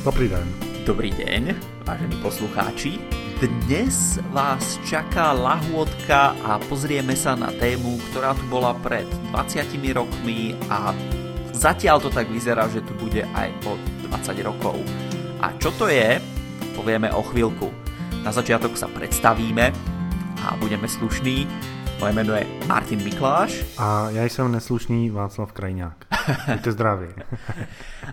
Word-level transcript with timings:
Dobrý 0.00 0.32
den. 0.32 0.48
Dobrý 0.88 1.12
deň, 1.12 1.60
vážení 1.84 2.16
poslucháči. 2.24 2.96
Dnes 3.36 4.16
vás 4.32 4.80
čaká 4.88 5.36
lahôdka 5.36 6.32
a 6.40 6.56
pozrieme 6.72 7.12
sa 7.12 7.36
na 7.36 7.52
tému, 7.52 8.00
ktorá 8.08 8.32
tu 8.32 8.40
bola 8.48 8.72
pred 8.80 9.04
20 9.28 9.60
rokmi 9.92 10.56
a 10.72 10.96
zatiaľ 11.52 12.00
to 12.00 12.08
tak 12.08 12.32
vyzerá, 12.32 12.64
že 12.72 12.80
tu 12.80 12.96
bude 12.96 13.28
aj 13.36 13.52
po 13.60 13.76
20 14.08 14.40
rokov. 14.40 14.80
A 15.44 15.52
čo 15.60 15.68
to 15.76 15.92
je, 15.92 16.16
povieme 16.72 17.12
o 17.12 17.20
chvíľku. 17.20 17.68
Na 18.24 18.32
začiatok 18.32 18.80
sa 18.80 18.88
predstavíme 18.88 19.68
a 20.40 20.56
budeme 20.56 20.88
slušní. 20.88 21.44
Moje 22.00 22.16
meno 22.16 22.32
je 22.32 22.48
Martin 22.64 22.96
Mikláš. 23.04 23.60
A 23.76 24.08
ja 24.08 24.24
som 24.32 24.48
neslušný 24.48 25.12
Václav 25.12 25.52
Krajňák. 25.52 26.08
Buďte 26.48 26.72
zdraví. 26.72 27.12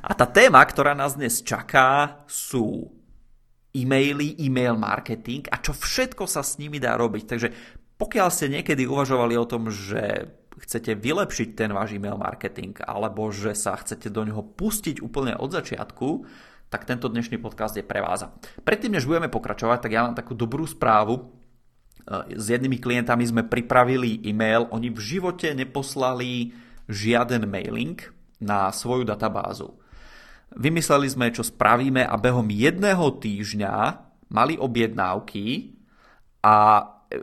A 0.04 0.12
tá 0.12 0.28
téma, 0.28 0.60
ktorá 0.68 0.92
nás 0.92 1.16
dnes 1.16 1.40
čaká, 1.40 2.20
sú 2.28 2.92
e-maily, 3.72 4.36
e-mail 4.44 4.76
marketing 4.76 5.48
a 5.48 5.64
čo 5.64 5.72
všetko 5.72 6.28
sa 6.28 6.44
s 6.44 6.60
nimi 6.60 6.84
dá 6.84 7.00
robiť. 7.00 7.24
Takže 7.32 7.48
pokiaľ 7.96 8.28
ste 8.28 8.52
niekedy 8.60 8.84
uvažovali 8.84 9.40
o 9.40 9.48
tom, 9.48 9.72
že 9.72 10.36
chcete 10.60 11.00
vylepšiť 11.00 11.56
ten 11.56 11.72
váš 11.72 11.96
e-mail 11.96 12.20
marketing 12.20 12.76
alebo 12.84 13.32
že 13.32 13.56
sa 13.56 13.80
chcete 13.80 14.12
do 14.12 14.28
neho 14.28 14.44
pustiť 14.44 15.00
úplne 15.00 15.40
od 15.40 15.56
začiatku, 15.56 16.28
tak 16.68 16.84
tento 16.84 17.08
dnešný 17.08 17.40
podcast 17.40 17.80
je 17.80 17.88
pre 17.88 18.04
vás. 18.04 18.28
Predtým, 18.68 19.00
než 19.00 19.08
budeme 19.08 19.32
pokračovať, 19.32 19.80
tak 19.80 19.96
ja 19.96 20.04
mám 20.04 20.20
takú 20.20 20.36
dobrú 20.36 20.68
správu. 20.68 21.47
S 22.32 22.46
jednými 22.48 22.80
klientami 22.80 23.28
sme 23.28 23.44
pripravili 23.44 24.24
e-mail, 24.24 24.72
oni 24.72 24.88
v 24.88 25.00
živote 25.00 25.52
neposlali 25.52 26.56
žiaden 26.88 27.44
mailing 27.52 28.00
na 28.40 28.72
svoju 28.72 29.04
databázu. 29.04 29.76
Vymysleli 30.56 31.12
sme, 31.12 31.36
čo 31.36 31.44
spravíme 31.44 32.08
a 32.08 32.16
behom 32.16 32.48
jedného 32.48 33.20
týždňa 33.20 33.74
mali 34.32 34.56
objednávky 34.56 35.76
a 36.40 36.56
e, 37.12 37.20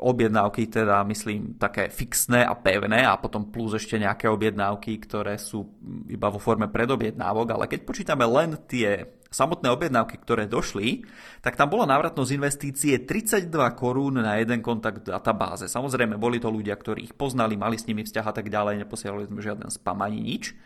objednávky 0.00 0.72
teda 0.72 1.04
myslím 1.04 1.60
také 1.60 1.92
fixné 1.92 2.40
a 2.40 2.56
pevné 2.56 3.04
a 3.04 3.20
potom 3.20 3.52
plus 3.52 3.76
ešte 3.76 4.00
nejaké 4.00 4.32
objednávky, 4.32 4.96
ktoré 5.04 5.36
sú 5.36 5.68
iba 6.08 6.32
vo 6.32 6.40
forme 6.40 6.72
predobjednávok, 6.72 7.52
ale 7.52 7.64
keď 7.68 7.80
počítame 7.84 8.24
len 8.24 8.56
tie 8.64 9.19
samotné 9.30 9.70
objednávky, 9.70 10.18
ktoré 10.18 10.50
došli, 10.50 11.06
tak 11.38 11.54
tam 11.54 11.70
bola 11.70 11.86
návratnosť 11.86 12.34
investície 12.34 12.94
32 13.06 13.46
korún 13.78 14.18
na 14.18 14.42
jeden 14.42 14.58
kontakt 14.58 15.06
v 15.06 15.14
databáze. 15.14 15.70
Samozrejme, 15.70 16.18
boli 16.18 16.42
to 16.42 16.50
ľudia, 16.50 16.74
ktorí 16.74 17.06
ich 17.06 17.14
poznali, 17.14 17.54
mali 17.54 17.78
s 17.78 17.86
nimi 17.86 18.02
vzťah 18.02 18.26
a 18.26 18.34
tak 18.34 18.50
ďalej, 18.50 18.82
neposielali 18.82 19.30
sme 19.30 19.40
žiaden 19.40 19.70
spam 19.70 20.02
ani 20.02 20.18
nič. 20.18 20.58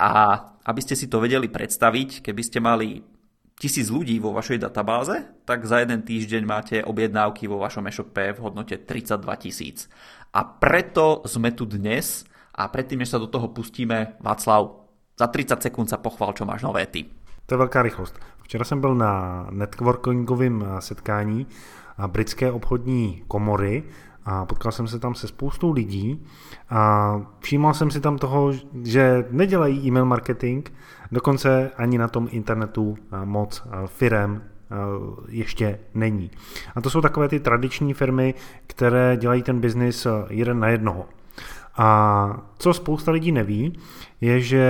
A 0.00 0.40
aby 0.64 0.80
ste 0.80 0.96
si 0.96 1.12
to 1.12 1.20
vedeli 1.20 1.52
predstaviť, 1.52 2.24
keby 2.24 2.42
ste 2.42 2.58
mali 2.64 3.04
tisíc 3.60 3.92
ľudí 3.92 4.16
vo 4.16 4.32
vašej 4.32 4.64
databáze, 4.64 5.20
tak 5.44 5.68
za 5.68 5.84
jeden 5.84 6.00
týždeň 6.00 6.42
máte 6.48 6.76
objednávky 6.80 7.44
vo 7.44 7.60
vašom 7.60 7.84
e-shope 7.92 8.32
v 8.32 8.40
hodnote 8.40 8.80
32 8.80 9.20
tisíc. 9.44 9.92
A 10.32 10.40
preto 10.48 11.20
sme 11.28 11.52
tu 11.52 11.68
dnes 11.68 12.24
a 12.56 12.64
predtým, 12.72 13.04
než 13.04 13.12
sa 13.12 13.20
do 13.20 13.28
toho 13.28 13.52
pustíme, 13.52 14.16
Václav, 14.24 14.88
za 15.20 15.28
30 15.28 15.60
sekúnd 15.60 15.92
sa 15.92 16.00
pochvál, 16.00 16.32
čo 16.32 16.48
máš 16.48 16.64
nové 16.64 16.88
ty. 16.88 17.04
To 17.50 17.54
je 17.54 17.58
velká 17.58 17.82
rychlost. 17.82 18.18
Včera 18.42 18.64
jsem 18.64 18.80
byl 18.80 18.94
na 18.94 19.46
networkingovém 19.50 20.64
setkání 20.78 21.46
britské 22.06 22.52
obchodní 22.52 23.22
komory 23.28 23.82
a 24.24 24.46
potkal 24.46 24.72
jsem 24.72 24.88
se 24.88 24.98
tam 24.98 25.14
se 25.14 25.28
spoustou 25.28 25.72
lidí 25.72 26.26
a 26.68 27.20
všímal 27.40 27.74
jsem 27.74 27.90
si 27.90 28.00
tam 28.00 28.18
toho, 28.18 28.52
že 28.82 29.24
nedělají 29.30 29.86
e-mail 29.86 30.04
marketing, 30.04 30.68
dokonce 31.12 31.70
ani 31.76 31.98
na 31.98 32.08
tom 32.08 32.28
internetu 32.30 32.96
moc 33.24 33.62
firem 33.86 34.42
ještě 35.28 35.78
není. 35.94 36.30
A 36.76 36.80
to 36.80 36.90
jsou 36.90 37.00
takové 37.00 37.28
ty 37.28 37.40
tradiční 37.40 37.94
firmy, 37.94 38.34
které 38.66 39.16
dělají 39.16 39.42
ten 39.42 39.60
biznis 39.60 40.06
jeden 40.28 40.60
na 40.60 40.68
jednoho. 40.68 41.04
A 41.82 42.42
co 42.58 42.74
spousta 42.74 43.12
lidí 43.12 43.32
neví, 43.32 43.78
je, 44.20 44.40
že 44.40 44.64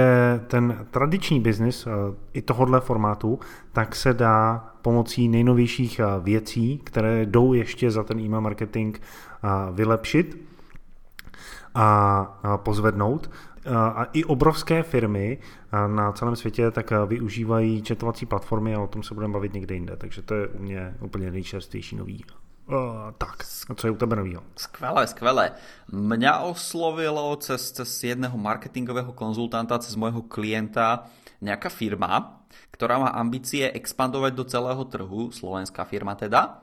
ten 0.46 0.86
tradiční 0.90 1.40
biznis 1.40 1.86
eh, 1.86 1.90
i 2.32 2.42
tohohle 2.42 2.80
formátu, 2.80 3.38
tak 3.72 3.96
se 3.96 4.14
dá 4.14 4.66
pomocí 4.82 5.28
nejnovějších 5.28 5.98
eh, 5.98 6.04
věcí, 6.20 6.78
které 6.84 7.26
jdou 7.26 7.52
ještě 7.52 7.90
za 7.90 8.04
ten 8.04 8.20
e-mail 8.20 8.40
marketing 8.40 8.98
eh, 8.98 9.48
vylepšit 9.72 10.46
a 11.74 12.56
pozvednout. 12.56 13.30
A 13.74 14.04
i 14.12 14.24
obrovské 14.24 14.82
firmy 14.82 15.38
na 15.86 16.12
celém 16.12 16.36
světě 16.36 16.70
tak 16.70 16.92
využívají 17.06 17.82
četovací 17.82 18.26
platformy 18.26 18.74
a 18.74 18.80
o 18.80 18.86
tom 18.86 19.02
se 19.02 19.14
budeme 19.14 19.32
bavit 19.32 19.54
někde 19.54 19.74
jinde. 19.74 19.96
Takže 19.96 20.22
to 20.22 20.34
je 20.34 20.48
u 20.48 20.62
mě 20.62 20.94
úplně 21.00 21.30
nejčerstvější 21.30 21.96
nový 21.96 22.24
Uh, 22.70 23.10
tak, 23.18 23.42
co 23.74 23.82
je 23.82 23.90
u 23.90 23.98
tebe 23.98 24.14
novýho? 24.14 24.46
Skvelé, 24.54 25.02
skvelé. 25.10 25.58
Mňa 25.90 26.46
oslovilo 26.46 27.34
cez, 27.42 27.74
cez 27.74 27.90
jedného 28.14 28.38
marketingového 28.38 29.10
konzultanta, 29.10 29.82
cez 29.82 29.98
môjho 29.98 30.22
klienta 30.30 31.10
nejaká 31.42 31.66
firma, 31.66 32.38
ktorá 32.70 33.02
má 33.02 33.10
ambície 33.18 33.66
expandovať 33.66 34.32
do 34.38 34.44
celého 34.46 34.82
trhu, 34.86 35.34
slovenská 35.34 35.82
firma 35.82 36.14
teda. 36.14 36.62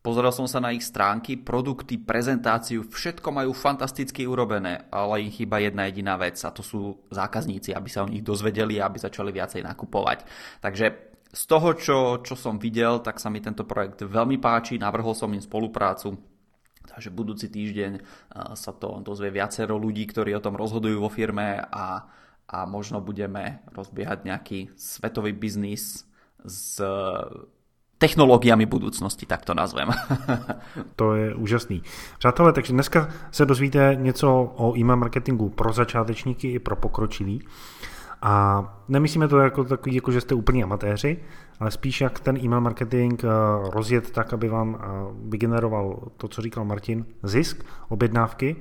Pozrel 0.00 0.32
som 0.32 0.48
sa 0.48 0.64
na 0.64 0.72
ich 0.72 0.82
stránky, 0.82 1.36
produkty, 1.36 2.00
prezentáciu, 2.00 2.88
všetko 2.88 3.28
majú 3.36 3.52
fantasticky 3.52 4.24
urobené, 4.24 4.88
ale 4.88 5.28
im 5.28 5.30
chýba 5.30 5.60
jedna 5.60 5.92
jediná 5.92 6.16
vec 6.16 6.40
a 6.42 6.50
to 6.50 6.64
sú 6.64 7.04
zákazníci, 7.12 7.76
aby 7.76 7.86
sa 7.92 8.02
o 8.02 8.10
nich 8.10 8.24
dozvedeli 8.24 8.80
a 8.80 8.88
aby 8.88 8.96
začali 8.96 9.28
viacej 9.28 9.60
nakupovať. 9.60 10.24
Takže 10.58 11.11
z 11.32 11.42
toho, 11.48 11.72
čo, 11.72 11.98
čo 12.20 12.36
som 12.36 12.60
videl, 12.60 13.00
tak 13.00 13.16
sa 13.16 13.32
mi 13.32 13.40
tento 13.40 13.64
projekt 13.64 14.04
veľmi 14.04 14.36
páči, 14.36 14.76
navrhol 14.76 15.16
som 15.16 15.32
im 15.32 15.40
spoluprácu, 15.40 16.20
takže 16.84 17.08
budúci 17.08 17.48
týždeň 17.48 17.92
sa 18.52 18.72
to 18.76 19.00
dozvie 19.00 19.32
viacero 19.32 19.80
ľudí, 19.80 20.04
ktorí 20.04 20.36
o 20.36 20.44
tom 20.44 20.60
rozhodujú 20.60 21.00
vo 21.00 21.08
firme 21.08 21.56
a, 21.56 22.04
a 22.44 22.58
možno 22.68 23.00
budeme 23.00 23.64
rozbiehať 23.72 24.28
nejaký 24.28 24.58
svetový 24.76 25.32
biznis 25.32 26.04
s 26.44 26.84
technologiami 28.02 28.66
budoucnosti, 28.66 29.26
tak 29.26 29.46
to 29.46 29.54
nazvem. 29.54 29.88
to 30.98 31.14
je 31.14 31.34
úžasný. 31.34 31.82
Přátelé, 32.18 32.52
takže 32.52 32.72
dneska 32.72 33.08
se 33.30 33.46
dozvíte 33.46 33.96
něco 34.00 34.52
o 34.56 34.76
e-mail 34.76 34.96
marketingu 34.96 35.48
pro 35.48 35.72
začátečníky 35.72 36.52
i 36.52 36.58
pro 36.58 36.76
pokročilí. 36.76 37.40
A 38.22 38.64
nemyslíme 38.88 39.28
to 39.28 39.38
jako 39.38 39.64
takový, 39.64 39.94
jako 39.94 40.12
že 40.12 40.20
jste 40.20 40.34
úplní 40.34 40.64
amatéři, 40.64 41.18
ale 41.60 41.70
spíš 41.70 42.00
jak 42.00 42.20
ten 42.20 42.36
e-mail 42.36 42.60
marketing 42.60 43.24
eh, 43.24 43.28
rozjet 43.70 44.10
tak, 44.10 44.32
aby 44.32 44.48
vám 44.48 44.78
eh, 44.80 44.86
vygeneroval 45.28 45.98
to, 46.16 46.28
co 46.28 46.42
říkal 46.42 46.64
Martin, 46.64 47.06
zisk, 47.22 47.64
objednávky. 47.88 48.56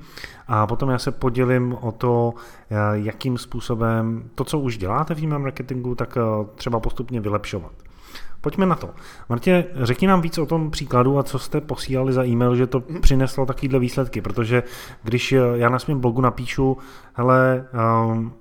A 0.47 0.67
potom 0.67 0.89
já 0.89 0.97
se 0.97 1.11
podělím 1.11 1.73
o 1.81 1.91
to, 1.91 2.33
eh, 2.69 2.75
jakým 2.93 3.37
způsobem 3.37 4.29
to, 4.35 4.43
co 4.43 4.59
už 4.59 4.77
děláte 4.77 5.15
v 5.15 5.23
e-mail 5.23 5.39
marketingu, 5.39 5.95
tak 5.95 6.17
třeba 6.55 6.79
postupně 6.79 7.21
vylepšovat. 7.21 7.71
Pojďme 8.41 8.65
na 8.65 8.75
to. 8.75 8.89
Martě, 9.29 9.65
řekni 9.75 10.07
nám 10.07 10.21
víc 10.21 10.37
o 10.37 10.45
tom 10.45 10.71
příkladu 10.71 11.19
a 11.19 11.23
co 11.23 11.39
jste 11.39 11.61
posílali 11.61 12.13
za 12.13 12.25
e-mail, 12.25 12.55
že 12.55 12.67
to 12.67 12.83
přineslo 13.01 13.45
takovýhle 13.45 13.79
výsledky, 13.79 14.21
protože 14.21 14.63
když 15.03 15.35
já 15.53 15.69
na 15.69 15.79
svém 15.79 15.99
blogu 15.99 16.21
napíšu, 16.21 16.77
hele, 17.13 17.65
um, 18.05 18.33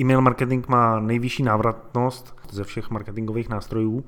e-mail 0.00 0.20
marketing 0.20 0.68
má 0.68 1.00
nejvyšší 1.00 1.42
návratnost 1.42 2.34
ze 2.50 2.64
všech 2.64 2.90
marketingových 2.90 3.48
nástrojů, 3.48 4.04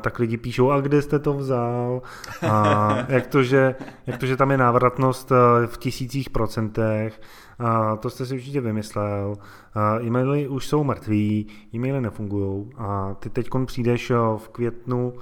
tak 0.00 0.18
lidi 0.18 0.36
píšou, 0.36 0.70
a 0.70 0.80
kde 0.80 1.02
jste 1.02 1.18
to 1.18 1.34
vzal? 1.34 2.02
A 2.48 2.94
jak, 3.08 3.26
to, 3.26 3.42
že, 3.42 3.74
jak 4.06 4.18
to, 4.18 4.26
že 4.26 4.36
tam 4.36 4.50
je 4.50 4.56
návratnost 4.56 5.32
e, 5.32 5.66
v 5.66 5.78
tisících 5.78 6.30
procentech? 6.30 7.20
A 7.58 7.96
to 7.96 8.10
jste 8.10 8.26
si 8.26 8.34
určitě 8.34 8.60
vymyslel. 8.60 9.34
A 9.74 10.00
e-maily 10.00 10.48
už 10.48 10.66
jsou 10.66 10.84
mrtví, 10.84 11.46
e-maily 11.74 12.00
nefungují 12.00 12.70
a 12.78 13.14
ty 13.20 13.30
teď 13.30 13.48
přijdeš 13.66 14.10
e, 14.10 14.14
v 14.36 14.48
květnu 14.48 15.14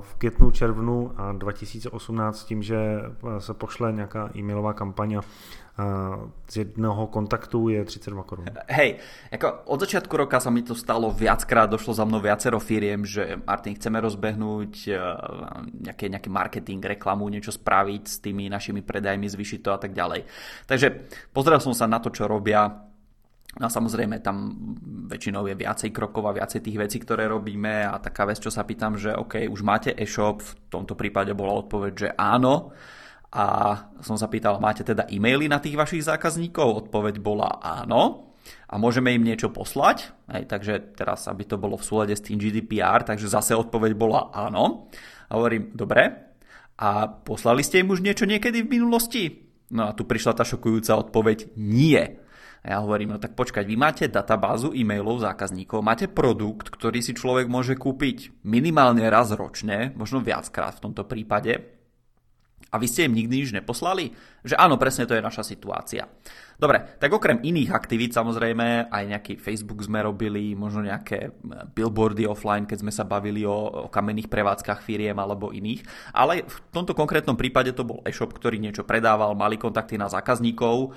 v 0.00 0.14
květnu, 0.14 0.50
červnu 0.50 1.10
2018 1.32 2.38
s 2.38 2.44
tím, 2.44 2.62
že 2.62 3.00
se 3.38 3.54
pošle 3.54 3.92
nějaká 3.92 4.30
e-mailová 4.36 4.72
kampaň 4.72 5.18
z 6.46 6.54
jednoho 6.54 7.10
kontaktu 7.10 7.74
je 7.74 7.80
32 7.82 8.22
korun. 8.22 8.46
Hej, 8.70 9.02
ako 9.34 9.74
od 9.74 9.78
začiatku 9.82 10.14
roka 10.14 10.38
sa 10.38 10.46
mi 10.46 10.62
to 10.62 10.70
stalo 10.78 11.10
viackrát, 11.10 11.66
došlo 11.66 11.98
za 11.98 12.06
mnou 12.06 12.22
viacero 12.22 12.62
firiem, 12.62 13.02
že 13.02 13.42
Martin, 13.42 13.74
chceme 13.74 13.98
rozbehnúť 13.98 14.72
e, 14.86 14.94
nejaké, 15.90 16.06
nejaký 16.06 16.30
marketing, 16.30 16.78
reklamu, 16.78 17.26
niečo 17.26 17.50
spraviť 17.50 18.02
s 18.06 18.22
tými 18.22 18.46
našimi 18.46 18.86
predajmi, 18.86 19.26
zvyšiť 19.26 19.60
to 19.66 19.70
a 19.74 19.78
tak 19.82 19.90
ďalej. 19.98 20.30
Takže 20.70 21.10
pozrel 21.34 21.58
som 21.58 21.74
sa 21.74 21.90
na 21.90 21.98
to, 21.98 22.14
čo 22.14 22.30
robia, 22.30 22.70
No 23.54 23.70
a 23.70 23.70
samozrejme 23.70 24.18
tam 24.18 24.50
väčšinou 25.06 25.46
je 25.46 25.54
viacej 25.54 25.94
krokov 25.94 26.26
a 26.26 26.34
viacej 26.34 26.58
tých 26.58 26.74
vecí, 26.74 26.98
ktoré 26.98 27.30
robíme 27.30 27.86
a 27.86 28.02
taká 28.02 28.26
vec, 28.26 28.42
čo 28.42 28.50
sa 28.50 28.66
pýtam, 28.66 28.98
že 28.98 29.14
OK, 29.14 29.46
už 29.46 29.62
máte 29.62 29.94
e-shop, 29.94 30.42
v 30.42 30.52
tomto 30.66 30.98
prípade 30.98 31.30
bola 31.38 31.62
odpoveď, 31.62 31.92
že 31.94 32.08
áno, 32.18 32.74
a 33.34 33.46
som 33.98 34.14
sa 34.14 34.30
pýtal, 34.30 34.62
máte 34.62 34.86
teda 34.86 35.10
e-maily 35.10 35.50
na 35.50 35.58
tých 35.58 35.74
vašich 35.74 36.06
zákazníkov? 36.06 36.86
Odpoveď 36.86 37.18
bola 37.18 37.58
áno. 37.58 38.30
a 38.70 38.78
môžeme 38.78 39.10
im 39.10 39.24
niečo 39.24 39.50
poslať, 39.50 40.12
hej, 40.30 40.44
takže 40.46 40.94
teraz, 40.94 41.26
aby 41.26 41.48
to 41.48 41.56
bolo 41.56 41.80
v 41.80 41.86
súlade 41.86 42.14
s 42.14 42.22
tým 42.22 42.36
GDPR, 42.36 43.02
takže 43.02 43.26
zase 43.26 43.56
odpoveď 43.56 43.92
bola 43.96 44.30
áno. 44.30 44.92
A 45.32 45.40
hovorím, 45.40 45.72
dobre, 45.74 46.34
a 46.78 47.08
poslali 47.08 47.64
ste 47.64 47.82
im 47.82 47.90
už 47.90 48.04
niečo 48.04 48.28
niekedy 48.28 48.62
v 48.62 48.72
minulosti? 48.78 49.22
No 49.72 49.90
a 49.90 49.96
tu 49.96 50.04
prišla 50.04 50.36
tá 50.36 50.44
šokujúca 50.44 50.94
odpoveď, 51.08 51.56
nie. 51.56 52.20
A 52.64 52.66
ja 52.66 52.78
hovorím, 52.84 53.16
no 53.16 53.18
tak 53.18 53.34
počkať, 53.34 53.64
vy 53.64 53.76
máte 53.76 54.04
databázu 54.12 54.76
e-mailov 54.76 55.24
zákazníkov, 55.24 55.84
máte 55.84 56.06
produkt, 56.06 56.70
ktorý 56.70 57.00
si 57.00 57.16
človek 57.16 57.48
môže 57.48 57.74
kúpiť 57.74 58.44
minimálne 58.44 59.08
raz 59.08 59.32
ročne, 59.32 59.90
možno 59.96 60.20
viackrát 60.20 60.76
v 60.78 60.84
tomto 60.90 61.04
prípade, 61.04 61.83
a 62.70 62.76
vy 62.80 62.86
ste 62.88 63.06
im 63.06 63.14
nikdy 63.14 63.44
nič 63.44 63.50
neposlali? 63.52 64.14
Že 64.44 64.56
áno, 64.58 64.80
presne 64.80 65.04
to 65.04 65.14
je 65.14 65.22
naša 65.22 65.44
situácia. 65.46 66.08
Dobre, 66.54 66.98
tak 67.02 67.10
okrem 67.10 67.42
iných 67.42 67.74
aktivít 67.74 68.14
samozrejme, 68.14 68.86
aj 68.90 69.04
nejaký 69.10 69.34
Facebook 69.42 69.82
sme 69.82 70.06
robili, 70.06 70.54
možno 70.54 70.86
nejaké 70.86 71.34
billboardy 71.74 72.30
offline, 72.30 72.62
keď 72.62 72.78
sme 72.86 72.92
sa 72.94 73.02
bavili 73.02 73.42
o, 73.42 73.86
o 73.86 73.90
kamenných 73.90 74.30
prevádzkach 74.30 74.80
firiem 74.86 75.18
alebo 75.18 75.50
iných. 75.50 75.82
Ale 76.14 76.46
v 76.46 76.56
tomto 76.70 76.94
konkrétnom 76.94 77.34
prípade 77.34 77.74
to 77.74 77.82
bol 77.82 78.02
e-shop, 78.06 78.30
ktorý 78.30 78.62
niečo 78.62 78.86
predával, 78.86 79.34
mali 79.34 79.58
kontakty 79.58 79.98
na 79.98 80.06
zákazníkov. 80.06 80.94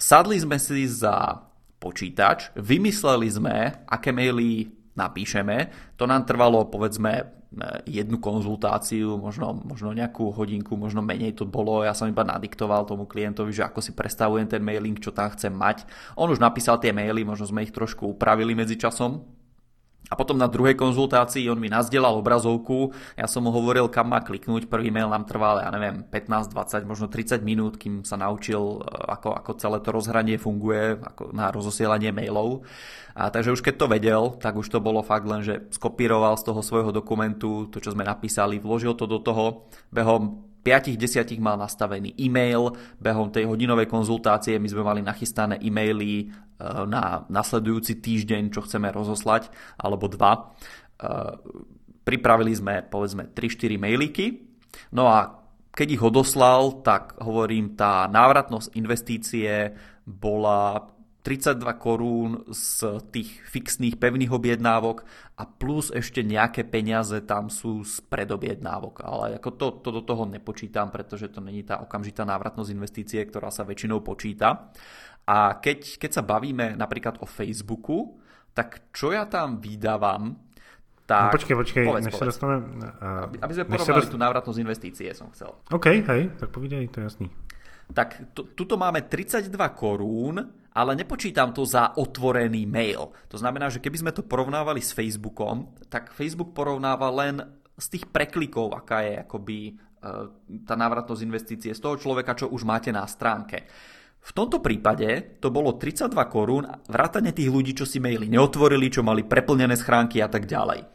Sadli 0.00 0.40
sme 0.40 0.56
si 0.56 0.88
za 0.88 1.44
počítač, 1.76 2.54
vymysleli 2.56 3.28
sme, 3.28 3.56
aké 3.84 4.08
maily 4.08 4.72
napíšeme. 4.96 5.68
To 6.00 6.08
nám 6.08 6.24
trvalo 6.24 6.68
povedzme 6.68 7.41
jednu 7.84 8.16
konzultáciu, 8.16 9.20
možno, 9.20 9.52
možno 9.52 9.92
nejakú 9.92 10.32
hodinku, 10.32 10.76
možno 10.76 11.04
menej 11.04 11.36
to 11.36 11.44
bolo. 11.44 11.84
Ja 11.84 11.92
som 11.92 12.08
iba 12.08 12.24
nadiktoval 12.24 12.88
tomu 12.88 13.04
klientovi, 13.04 13.52
že 13.52 13.68
ako 13.68 13.84
si 13.84 13.92
predstavujem 13.92 14.48
ten 14.48 14.64
mailing, 14.64 14.96
čo 14.96 15.12
tam 15.12 15.28
chcem 15.32 15.52
mať. 15.52 15.84
On 16.16 16.28
už 16.28 16.40
napísal 16.40 16.80
tie 16.80 16.96
maily, 16.96 17.24
možno 17.28 17.44
sme 17.44 17.64
ich 17.64 17.74
trošku 17.74 18.16
upravili 18.16 18.56
medzi 18.56 18.80
časom, 18.80 19.41
a 20.12 20.14
potom 20.14 20.36
na 20.36 20.44
druhej 20.44 20.76
konzultácii 20.76 21.48
on 21.48 21.56
mi 21.56 21.72
nazdelal 21.72 22.20
obrazovku, 22.20 22.92
ja 23.16 23.24
som 23.24 23.48
mu 23.48 23.50
hovoril, 23.50 23.88
kam 23.88 24.12
má 24.12 24.20
kliknúť, 24.20 24.68
prvý 24.68 24.92
mail 24.92 25.08
nám 25.08 25.24
trval, 25.24 25.64
ja 25.64 25.72
neviem, 25.72 26.04
15, 26.04 26.52
20, 26.52 26.84
možno 26.84 27.08
30 27.08 27.40
minút, 27.40 27.80
kým 27.80 28.04
sa 28.04 28.20
naučil, 28.20 28.60
ako, 28.84 29.32
ako 29.32 29.50
celé 29.56 29.80
to 29.80 29.88
rozhranie 29.88 30.36
funguje 30.36 31.00
ako 31.00 31.32
na 31.32 31.48
rozosielanie 31.48 32.12
mailov. 32.12 32.68
A 33.16 33.32
takže 33.32 33.56
už 33.56 33.64
keď 33.64 33.74
to 33.80 33.86
vedel, 33.88 34.22
tak 34.36 34.60
už 34.60 34.68
to 34.68 34.84
bolo 34.84 35.00
fakt 35.00 35.24
len, 35.24 35.40
že 35.40 35.64
skopíroval 35.72 36.36
z 36.36 36.52
toho 36.52 36.60
svojho 36.60 36.92
dokumentu 36.92 37.72
to, 37.72 37.80
čo 37.80 37.96
sme 37.96 38.04
napísali, 38.04 38.60
vložil 38.60 38.92
to 38.92 39.08
do 39.08 39.16
toho, 39.16 39.64
behom 39.88 40.51
5-10 40.62 41.42
mal 41.42 41.58
nastavený 41.58 42.14
e-mail, 42.22 42.70
behom 43.02 43.34
tej 43.34 43.50
hodinovej 43.50 43.90
konzultácie 43.90 44.62
my 44.62 44.68
sme 44.70 44.82
mali 44.86 45.00
nachystané 45.02 45.58
e-maily 45.58 46.12
e, 46.22 46.24
na 46.86 47.26
nasledujúci 47.26 47.98
týždeň, 47.98 48.54
čo 48.54 48.62
chceme 48.62 48.88
rozoslať, 48.94 49.50
alebo 49.82 50.06
dva. 50.06 50.32
E, 50.38 50.40
pripravili 52.06 52.54
sme 52.54 52.86
povedzme 52.86 53.34
3-4 53.34 53.78
mailíky, 53.78 54.26
no 54.94 55.10
a 55.10 55.42
keď 55.72 55.88
ich 55.88 56.02
odoslal, 56.04 56.84
tak 56.84 57.16
hovorím, 57.24 57.72
tá 57.74 58.04
návratnosť 58.04 58.76
investície 58.76 59.72
bola 60.04 60.91
32 61.22 61.62
korún 61.78 62.42
z 62.50 62.98
tých 63.14 63.30
fixných 63.46 63.94
pevných 63.94 64.34
objednávok 64.34 65.06
a 65.38 65.46
plus 65.46 65.94
ešte 65.94 66.26
nejaké 66.26 66.66
peniaze 66.66 67.14
tam 67.22 67.46
sú 67.46 67.86
z 67.86 68.02
predobjednávok. 68.10 69.06
Ale 69.06 69.38
ako 69.38 69.50
to, 69.54 69.66
to 69.86 69.88
do 69.94 70.02
toho 70.02 70.26
nepočítam, 70.26 70.90
pretože 70.90 71.30
to 71.30 71.38
není 71.38 71.62
tá 71.62 71.78
okamžitá 71.78 72.26
návratnosť 72.26 72.74
investície, 72.74 73.22
ktorá 73.22 73.54
sa 73.54 73.62
väčšinou 73.62 74.02
počíta. 74.02 74.74
A 75.22 75.62
keď, 75.62 76.02
keď 76.02 76.10
sa 76.10 76.22
bavíme 76.26 76.74
napríklad 76.74 77.22
o 77.22 77.26
Facebooku, 77.30 78.18
tak 78.50 78.90
čo 78.90 79.14
ja 79.14 79.22
tam 79.30 79.62
vydávam, 79.62 80.34
tak... 81.06 81.30
No 81.30 81.34
počkej, 81.38 81.54
počkej, 81.54 81.84
povedz, 81.86 82.04
než 82.10 82.14
povedz. 82.18 82.22
sa 82.22 82.30
dostaneme... 82.34 82.58
Uh, 82.98 83.26
aby, 83.30 83.36
aby 83.46 83.52
sme 83.54 83.64
porovnali 83.70 84.02
dost... 84.02 84.10
tú 84.10 84.18
návratnosť 84.18 84.58
investície, 84.58 85.08
som 85.14 85.30
chcel. 85.30 85.54
OK, 85.70 85.86
hej, 86.02 86.22
tak 86.34 86.50
povídej, 86.50 86.90
to 86.90 86.98
je 86.98 87.04
jasný. 87.06 87.26
Tak 87.94 88.34
tu, 88.34 88.50
tuto 88.58 88.74
máme 88.74 89.06
32 89.06 89.50
korún 89.78 90.61
ale 90.72 90.96
nepočítam 90.96 91.52
to 91.52 91.68
za 91.68 91.92
otvorený 92.00 92.64
mail. 92.64 93.12
To 93.28 93.36
znamená, 93.36 93.68
že 93.68 93.80
keby 93.80 94.00
sme 94.00 94.12
to 94.16 94.24
porovnávali 94.24 94.80
s 94.80 94.96
Facebookom, 94.96 95.76
tak 95.92 96.16
Facebook 96.16 96.56
porovnáva 96.56 97.12
len 97.12 97.44
z 97.76 97.86
tých 97.98 98.04
preklikov, 98.08 98.72
aká 98.72 99.04
je 99.04 99.14
akoby 99.20 99.58
e, 99.68 99.72
tá 100.64 100.74
návratnosť 100.76 101.24
investície 101.24 101.72
z 101.72 101.80
toho 101.80 102.00
človeka, 102.00 102.36
čo 102.36 102.48
už 102.48 102.64
máte 102.64 102.88
na 102.88 103.04
stránke. 103.04 103.68
V 104.22 104.30
tomto 104.30 104.62
prípade 104.62 105.40
to 105.42 105.50
bolo 105.50 105.74
32 105.74 106.14
korún, 106.30 106.64
vrátane 106.86 107.34
tých 107.34 107.50
ľudí, 107.50 107.74
čo 107.74 107.82
si 107.82 107.98
maily 107.98 108.30
neotvorili, 108.30 108.86
čo 108.86 109.02
mali 109.02 109.26
preplnené 109.26 109.74
schránky 109.74 110.22
a 110.22 110.30
tak 110.30 110.46
ďalej. 110.46 110.86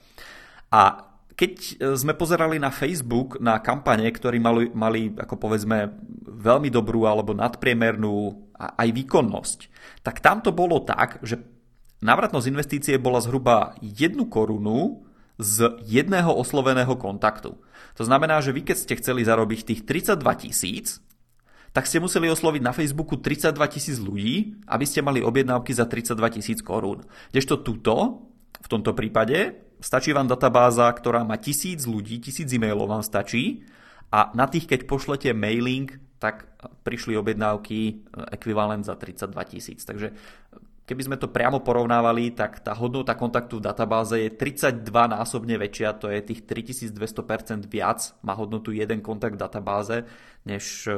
A 0.71 0.81
keď 1.38 1.53
e, 1.53 1.73
sme 1.94 2.18
pozerali 2.18 2.57
na 2.57 2.73
Facebook, 2.73 3.38
na 3.38 3.62
kampane, 3.62 4.09
ktorí 4.09 4.41
mali, 4.41 4.73
mali 4.73 5.13
ako 5.13 5.38
povedzme, 5.38 5.91
veľmi 6.25 6.73
dobrú 6.73 7.06
alebo 7.06 7.38
nadpriemernú 7.38 8.46
aj 8.57 8.89
výkonnosť, 8.89 9.59
tak 10.01 10.19
tam 10.19 10.42
to 10.42 10.51
bolo 10.51 10.81
tak, 10.81 11.21
že 11.21 11.42
návratnosť 12.01 12.50
investície 12.50 12.95
bola 12.98 13.21
zhruba 13.21 13.77
1 13.81 14.18
korunu 14.30 15.06
z 15.38 15.77
jedného 15.86 16.33
osloveného 16.33 16.98
kontaktu. 16.98 17.57
To 17.98 18.04
znamená, 18.06 18.42
že 18.42 18.54
vy 18.54 18.65
keď 18.65 18.77
ste 18.77 18.98
chceli 18.98 19.21
zarobiť 19.25 19.59
tých 19.65 19.81
32 19.86 20.44
tisíc, 20.50 21.01
tak 21.74 21.86
ste 21.86 22.01
museli 22.01 22.25
osloviť 22.25 22.62
na 22.65 22.74
Facebooku 22.74 23.21
32 23.21 23.54
tisíc 23.69 23.98
ľudí, 24.01 24.57
aby 24.65 24.86
ste 24.89 25.06
mali 25.06 25.21
objednávky 25.21 25.77
za 25.77 25.86
32 25.86 26.42
tisíc 26.42 26.59
korún. 26.65 27.06
Kdežto 27.30 27.62
tuto, 27.62 28.25
v 28.57 28.68
tomto 28.68 28.98
prípade, 28.98 29.62
stačí 29.77 30.09
vám 30.09 30.25
databáza, 30.25 30.89
ktorá 30.89 31.21
má 31.21 31.38
tisíc 31.38 31.86
ľudí, 31.86 32.18
tisíc 32.18 32.50
e-mailov 32.50 32.89
vám 32.89 33.06
stačí 33.06 33.62
a 34.09 34.33
na 34.33 34.50
tých, 34.50 34.65
keď 34.65 34.89
pošlete 34.89 35.30
mailing, 35.38 35.92
tak 36.18 36.50
prišli 36.84 37.18
objednávky 37.18 37.78
e, 37.78 37.94
ekvivalent 38.34 38.86
za 38.86 38.98
32 38.98 39.54
tisíc. 39.54 39.86
Takže 39.86 40.14
keby 40.88 41.02
sme 41.04 41.18
to 41.19 41.28
priamo 41.28 41.60
porovnávali, 41.60 42.31
tak 42.31 42.64
tá 42.64 42.72
hodnota 42.72 43.14
kontaktu 43.14 43.60
v 43.60 43.66
databáze 43.68 44.16
je 44.16 44.30
32 44.31 44.88
násobne 44.88 45.60
väčšia, 45.60 46.00
to 46.00 46.08
je 46.08 46.24
tých 46.24 46.48
3200% 46.48 47.68
viac, 47.68 48.16
má 48.24 48.31
hodnotu 48.34 48.72
jeden 48.72 49.04
kontakt 49.04 49.36
v 49.36 49.44
databáze, 49.44 50.08
než 50.48 50.88
e, 50.88 50.96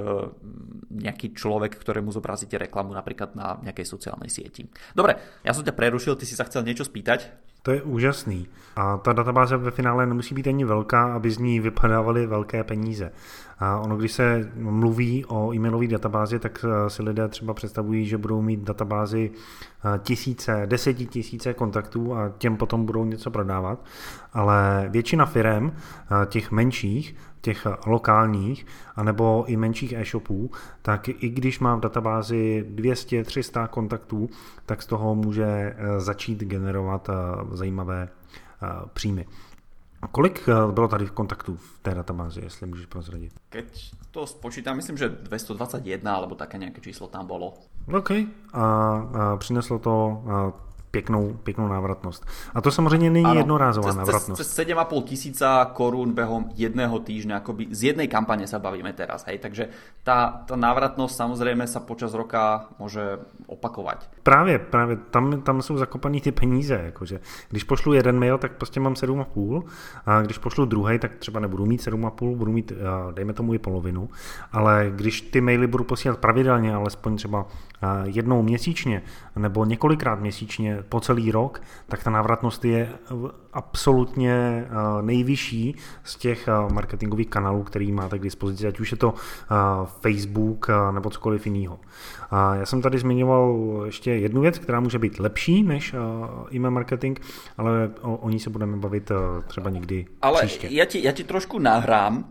nejaký 0.93 1.33
človek, 1.33 1.73
ktorému 1.73 2.13
zobrazíte 2.13 2.61
reklamu 2.61 2.93
napríklad 2.93 3.33
na 3.33 3.57
nejakej 3.65 3.89
sociálnej 3.89 4.29
sieti. 4.29 4.69
Dobre, 4.93 5.17
ja 5.41 5.51
som 5.57 5.65
ťa 5.65 5.73
prerušil, 5.73 6.13
ty 6.21 6.29
si 6.29 6.37
sa 6.37 6.45
chcel 6.45 6.61
niečo 6.61 6.85
spýtať? 6.85 7.49
To 7.67 7.75
je 7.75 7.81
úžasný. 7.83 8.47
A 8.79 8.97
ta 9.03 9.11
databáze 9.13 9.57
ve 9.57 9.71
finále 9.71 10.05
nemusí 10.05 10.35
být 10.35 10.47
ani 10.47 10.63
velká, 10.65 11.13
aby 11.13 11.31
z 11.31 11.37
ní 11.37 11.59
vypadávaly 11.59 12.27
velké 12.27 12.63
peníze. 12.63 13.11
A 13.59 13.79
ono, 13.79 13.97
když 13.97 14.11
se 14.11 14.51
mluví 14.55 15.25
o 15.25 15.53
e-mailové 15.53 15.87
databázi, 15.87 16.39
tak 16.39 16.65
eh, 16.65 16.89
si 16.89 17.03
lidé 17.03 17.27
třeba 17.27 17.53
představují, 17.53 18.05
že 18.05 18.17
budou 18.17 18.41
mít 18.41 18.59
databázi 18.59 19.31
eh, 19.31 19.99
tisíce, 19.99 20.61
desetitisíce 20.65 21.53
kontaktů 21.53 22.15
a 22.15 22.29
těm 22.37 22.57
potom 22.57 22.85
budou 22.85 23.05
něco 23.05 23.31
prodávat. 23.31 23.85
Ale 24.33 24.87
většina 24.89 25.25
firm, 25.25 25.71
eh, 25.71 26.25
těch 26.25 26.51
menších, 26.51 27.15
těch 27.41 27.67
lokálních, 27.85 28.65
anebo 28.95 29.43
i 29.47 29.57
menších 29.57 29.93
e-shopů, 29.93 30.51
tak 30.81 31.09
i 31.09 31.29
když 31.29 31.59
má 31.59 31.75
v 31.75 31.79
databázi 31.79 32.65
200-300 32.69 33.67
kontaktů, 33.67 34.29
tak 34.65 34.81
z 34.81 34.85
toho 34.85 35.15
může 35.15 35.75
začít 35.97 36.39
generovat 36.39 37.09
zajímavé 37.51 38.09
příjmy. 38.93 39.25
Kolik 40.11 40.49
eh, 40.49 40.71
bylo 40.71 40.87
tady 40.87 41.07
kontaktů 41.07 41.55
v 41.55 41.79
té 41.81 41.95
databázi, 41.95 42.41
jestli 42.43 42.67
můžeš 42.67 42.85
prozradit? 42.85 43.33
Keď 43.49 43.91
to 44.11 44.27
spočítam, 44.27 44.75
myslím, 44.75 44.97
že 44.97 45.09
221 45.09 46.15
alebo 46.15 46.35
také 46.35 46.57
nejaké 46.57 46.81
číslo 46.81 47.07
tam 47.07 47.27
bolo. 47.27 47.53
OK. 47.93 48.11
A, 48.53 48.63
a 48.63 49.37
přineslo 49.37 49.79
to 49.79 50.23
pěknou, 50.91 51.33
pěknou 51.43 51.67
návratnost. 51.67 52.25
A 52.53 52.61
to 52.61 52.71
samozřejmě 52.71 53.09
není 53.09 53.25
ano, 53.25 53.39
jednorázová 53.39 53.93
návratnost. 53.93 54.41
Cez 54.41 54.59
7,5 54.59 55.03
tisíca 55.03 55.65
korún 55.73 56.11
behom 56.13 56.49
jedného 56.55 56.99
týždňa, 56.99 57.37
akoby 57.37 57.67
z 57.71 57.83
jednej 57.83 58.07
kampane 58.07 58.47
sa 58.47 58.59
bavíme 58.59 58.93
teraz, 58.93 59.25
hej, 59.29 59.37
takže 59.37 59.69
tá, 60.03 60.43
tá 60.47 60.55
návratnosť 60.55 61.15
samozrejme 61.15 61.67
sa 61.67 61.79
počas 61.79 62.13
roka 62.13 62.65
môže 62.79 63.21
opakovať. 63.47 64.23
Právě, 64.23 64.59
právě 64.59 64.97
tam, 64.97 65.41
tam 65.41 65.61
jsou 65.61 65.77
zakopaný 65.77 66.21
ty 66.21 66.31
peníze, 66.31 66.81
jakože 66.85 67.19
když 67.49 67.63
pošlu 67.63 67.93
jeden 67.93 68.19
mail, 68.19 68.37
tak 68.37 68.51
prostě 68.51 68.79
mám 68.79 68.93
7,5 68.93 69.63
a 70.05 70.21
když 70.21 70.37
pošlu 70.37 70.65
druhý, 70.65 70.99
tak 70.99 71.15
třeba 71.15 71.39
nebudu 71.39 71.65
mít 71.65 71.81
7,5, 71.81 72.35
budu 72.35 72.51
mít, 72.51 72.71
dejme 73.11 73.33
tomu 73.33 73.53
i 73.53 73.59
polovinu, 73.59 74.09
ale 74.51 74.91
když 74.95 75.21
ty 75.21 75.41
maily 75.41 75.67
budu 75.67 75.83
posílat 75.83 76.19
pravidelně, 76.19 76.73
alespoň 76.73 77.15
třeba 77.15 77.45
jednou 78.03 78.41
měsíčně 78.41 79.01
nebo 79.35 79.65
několikrát 79.65 80.19
měsíčně 80.19 80.83
po 80.89 80.99
celý 80.99 81.31
rok, 81.31 81.61
tak 81.87 82.03
ta 82.03 82.09
návratnost 82.09 82.65
je 82.65 82.89
absolutně 83.53 84.65
nejvyšší 85.01 85.75
z 86.03 86.15
těch 86.15 86.49
marketingových 86.71 87.27
kanálů, 87.27 87.63
který 87.63 87.91
máte 87.91 88.19
k 88.19 88.21
dispozici, 88.21 88.67
ať 88.67 88.79
už 88.79 88.91
je 88.91 88.97
to 88.97 89.13
Facebook 90.01 90.67
nebo 90.91 91.09
cokoliv 91.09 91.45
jiného. 91.47 91.79
Já 92.31 92.65
jsem 92.65 92.81
tady 92.81 92.99
zmiňoval 92.99 93.81
ještě 93.85 94.11
jednu 94.11 94.41
věc, 94.41 94.59
která 94.59 94.79
může 94.79 94.99
být 94.99 95.19
lepší 95.19 95.63
než 95.63 95.95
e-mail 96.51 96.71
marketing, 96.71 97.19
ale 97.57 97.91
o, 98.01 98.15
o 98.15 98.29
ní 98.29 98.39
se 98.39 98.49
budeme 98.49 98.77
bavit 98.77 99.11
třeba 99.47 99.69
někdy 99.69 100.05
ale 100.21 100.41
příště. 100.41 100.67
Ale 100.67 100.75
ja 100.75 100.85
ti, 100.85 101.03
ja 101.03 101.11
ti 101.11 101.23
trošku 101.23 101.59
nahrám. 101.59 102.23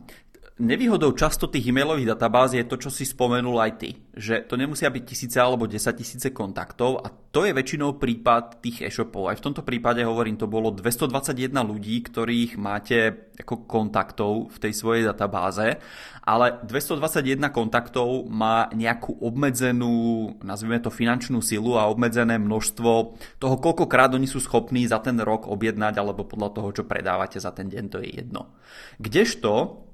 Nevýhodou 0.58 1.14
často 1.14 1.46
tých 1.46 1.70
e-mailových 1.70 2.18
databáz 2.18 2.50
je 2.50 2.66
to, 2.66 2.82
čo 2.82 2.90
si 2.90 3.06
spomenul 3.06 3.62
aj 3.62 3.72
ty, 3.78 3.94
že 4.10 4.42
to 4.42 4.58
nemusia 4.58 4.90
byť 4.90 5.04
tisíce 5.06 5.38
alebo 5.38 5.70
desať 5.70 6.02
tisíce 6.02 6.34
kontaktov 6.34 6.98
a 6.98 7.14
to 7.30 7.46
je 7.46 7.54
väčšinou 7.54 7.94
prípad 7.94 8.58
tých 8.58 8.82
e-shopov. 8.90 9.30
Aj 9.30 9.38
v 9.38 9.44
tomto 9.46 9.62
prípade 9.62 10.02
hovorím, 10.02 10.34
to 10.34 10.50
bolo 10.50 10.74
221 10.74 11.54
ľudí, 11.62 12.02
ktorých 12.02 12.58
máte 12.58 13.30
ako 13.38 13.70
kontaktov 13.70 14.50
v 14.50 14.58
tej 14.58 14.72
svojej 14.74 15.06
databáze, 15.06 15.78
ale 16.26 16.58
221 16.66 17.38
kontaktov 17.54 18.26
má 18.26 18.66
nejakú 18.74 19.14
obmedzenú, 19.14 20.34
nazvime 20.42 20.82
to 20.82 20.90
finančnú 20.90 21.38
silu 21.38 21.78
a 21.78 21.86
obmedzené 21.86 22.34
množstvo 22.34 22.90
toho, 23.38 23.56
koľkokrát 23.62 24.10
oni 24.10 24.26
sú 24.26 24.42
schopní 24.42 24.90
za 24.90 24.98
ten 24.98 25.22
rok 25.22 25.46
objednať 25.46 26.02
alebo 26.02 26.26
podľa 26.26 26.50
toho, 26.50 26.68
čo 26.74 26.82
predávate 26.82 27.38
za 27.38 27.54
ten 27.54 27.70
deň, 27.70 27.84
to 27.86 28.02
je 28.02 28.10
jedno. 28.10 28.58
Kdežto 28.98 29.86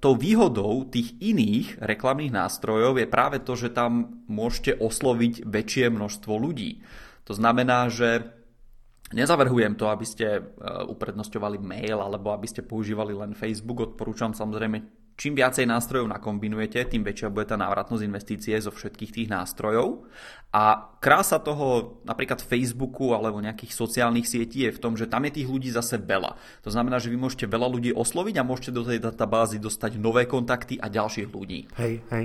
tou 0.00 0.16
výhodou 0.16 0.88
tých 0.88 1.12
iných 1.20 1.84
reklamných 1.84 2.32
nástrojov 2.32 2.96
je 2.96 3.06
práve 3.08 3.44
to, 3.44 3.52
že 3.52 3.76
tam 3.76 4.24
môžete 4.26 4.80
osloviť 4.80 5.44
väčšie 5.44 5.92
množstvo 5.92 6.32
ľudí. 6.40 6.80
To 7.28 7.36
znamená, 7.36 7.92
že 7.92 8.24
nezavrhujem 9.12 9.76
to, 9.76 9.92
aby 9.92 10.06
ste 10.08 10.26
e, 10.40 10.42
uprednostňovali 10.88 11.60
mail 11.60 12.00
alebo 12.00 12.32
aby 12.32 12.48
ste 12.48 12.64
používali 12.64 13.12
len 13.12 13.36
Facebook. 13.36 13.92
Odporúčam 13.92 14.32
samozrejme 14.32 14.99
čím 15.20 15.36
viacej 15.36 15.68
nástrojov 15.68 16.08
nakombinujete, 16.08 16.88
tým 16.88 17.04
väčšia 17.04 17.28
bude 17.28 17.44
tá 17.44 17.60
návratnosť 17.60 18.08
investície 18.08 18.56
zo 18.56 18.72
všetkých 18.72 19.12
tých 19.12 19.28
nástrojov. 19.28 20.08
A 20.50 20.96
krása 20.98 21.38
toho 21.38 22.00
napríklad 22.08 22.42
Facebooku 22.42 23.12
alebo 23.14 23.38
nejakých 23.38 23.70
sociálnych 23.70 24.26
sietí 24.26 24.66
je 24.66 24.74
v 24.74 24.82
tom, 24.82 24.96
že 24.96 25.06
tam 25.06 25.28
je 25.28 25.38
tých 25.38 25.46
ľudí 25.46 25.70
zase 25.70 26.00
veľa. 26.00 26.34
To 26.64 26.72
znamená, 26.72 26.98
že 26.98 27.12
vy 27.12 27.20
môžete 27.20 27.46
veľa 27.46 27.68
ľudí 27.68 27.92
osloviť 27.92 28.34
a 28.40 28.48
môžete 28.48 28.74
do 28.74 28.82
tej 28.82 28.98
databázy 28.98 29.60
dostať 29.60 30.00
nové 30.00 30.26
kontakty 30.26 30.80
a 30.80 30.88
ďalších 30.88 31.28
ľudí. 31.30 31.68
Hej, 31.76 32.02
hej. 32.10 32.24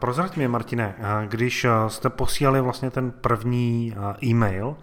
Prozrať 0.00 0.40
mi, 0.40 0.48
Martine, 0.48 0.96
když 1.28 1.66
jste 1.88 2.10
posílali 2.10 2.60
vlastně 2.60 2.90
ten 2.90 3.10
první 3.10 3.94
e-mail, 4.24 4.76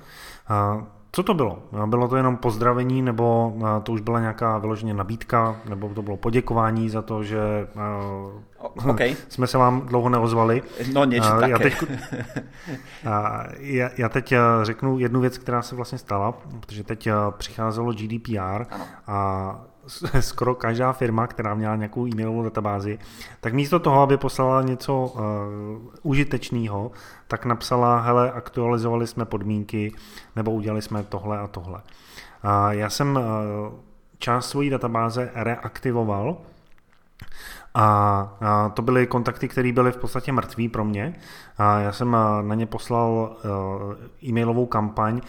co 1.15 1.23
to 1.23 1.33
bylo? 1.33 1.59
Bylo 1.85 2.07
to 2.07 2.15
jenom 2.15 2.37
pozdravení, 2.37 3.01
nebo 3.01 3.53
to 3.83 3.91
už 3.91 4.01
byla 4.01 4.19
nějaká 4.19 4.57
vyloženě 4.57 4.93
nabídka, 4.93 5.55
nebo 5.69 5.89
to 5.89 6.01
bylo 6.01 6.17
poděkování 6.17 6.89
za 6.89 7.01
to, 7.01 7.23
že 7.23 7.39
okay. 8.89 9.15
jsme 9.29 9.47
se 9.47 9.57
vám 9.57 9.81
dlouho 9.81 10.09
neozvali? 10.09 10.63
No 10.93 11.05
něco 11.05 11.29
také. 11.29 11.51
Já 11.51 11.59
teď, 11.59 11.83
já, 13.59 13.89
já 13.97 14.09
teď 14.09 14.33
řeknu 14.63 14.99
jednu 14.99 15.19
věc, 15.19 15.37
která 15.37 15.61
se 15.61 15.75
vlastně 15.75 15.97
stala, 15.97 16.31
protože 16.31 16.83
teď 16.83 17.07
přicházelo 17.37 17.93
GDPR 17.93 18.65
ano. 18.71 18.85
a 19.07 19.59
skoro 20.19 20.55
každá 20.55 20.93
firma, 20.93 21.27
která 21.27 21.55
měla 21.55 21.75
nějakou 21.75 22.07
e-mailovou 22.07 22.43
databázi, 22.43 22.99
tak 23.41 23.53
místo 23.53 23.79
toho, 23.79 24.01
aby 24.01 24.17
poslala 24.17 24.61
něco 24.61 24.97
uh, 24.97 25.21
užitečného, 26.03 26.91
tak 27.27 27.45
napsala, 27.45 28.01
hele, 28.01 28.31
aktualizovali 28.31 29.07
jsme 29.07 29.25
podmínky, 29.25 29.91
nebo 30.35 30.51
udělali 30.51 30.81
jsme 30.81 31.03
tohle 31.03 31.39
a 31.39 31.47
tohle. 31.47 31.81
Uh, 32.43 32.69
já 32.69 32.89
jsem 32.89 33.15
uh, 33.15 33.23
část 34.17 34.49
svojí 34.49 34.69
databáze 34.69 35.31
reaktivoval, 35.33 36.37
a, 37.75 38.71
to 38.73 38.81
byly 38.81 39.07
kontakty, 39.07 39.47
které 39.47 39.71
byly 39.71 39.91
v 39.91 39.97
podstatě 39.97 40.31
mrtví 40.31 40.69
pro 40.69 40.85
mě. 40.85 41.15
A 41.57 41.79
já 41.79 41.91
jsem 41.91 42.17
na 42.41 42.55
ně 42.55 42.65
poslal 42.65 43.35
e, 44.23 44.27
e-mailovou 44.27 44.65
kampaň, 44.65 45.21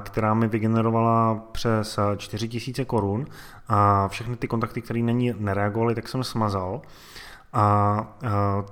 která 0.00 0.34
mi 0.34 0.48
vygenerovala 0.48 1.42
přes 1.52 1.98
4000 2.16 2.84
korun 2.84 3.26
a 3.68 4.08
všechny 4.08 4.36
ty 4.36 4.48
kontakty, 4.48 4.82
které 4.82 5.00
na 5.00 5.12
ní 5.12 5.34
nereagovaly, 5.38 5.94
tak 5.94 6.08
jsem 6.08 6.24
smazal. 6.24 6.80
A 7.52 8.06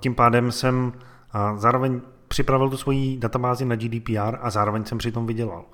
tím 0.01 0.15
pádem 0.15 0.53
jsem 0.53 0.93
zároveň 1.57 2.01
připravil 2.31 2.71
tu 2.71 2.77
svoji 2.77 3.17
databázi 3.17 3.65
na 3.65 3.77
GDPR 3.77 4.39
a 4.41 4.51
zároveň 4.51 4.85
jsem 4.85 4.99
přitom 4.99 5.27
vydělal. 5.27 5.65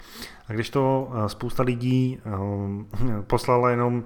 A 0.49 0.53
když 0.53 0.71
to 0.71 1.13
eh, 1.13 1.29
spousta 1.29 1.63
lidí 1.63 2.19
eh, 2.19 3.23
poslala 3.23 3.71
jenom 3.71 4.05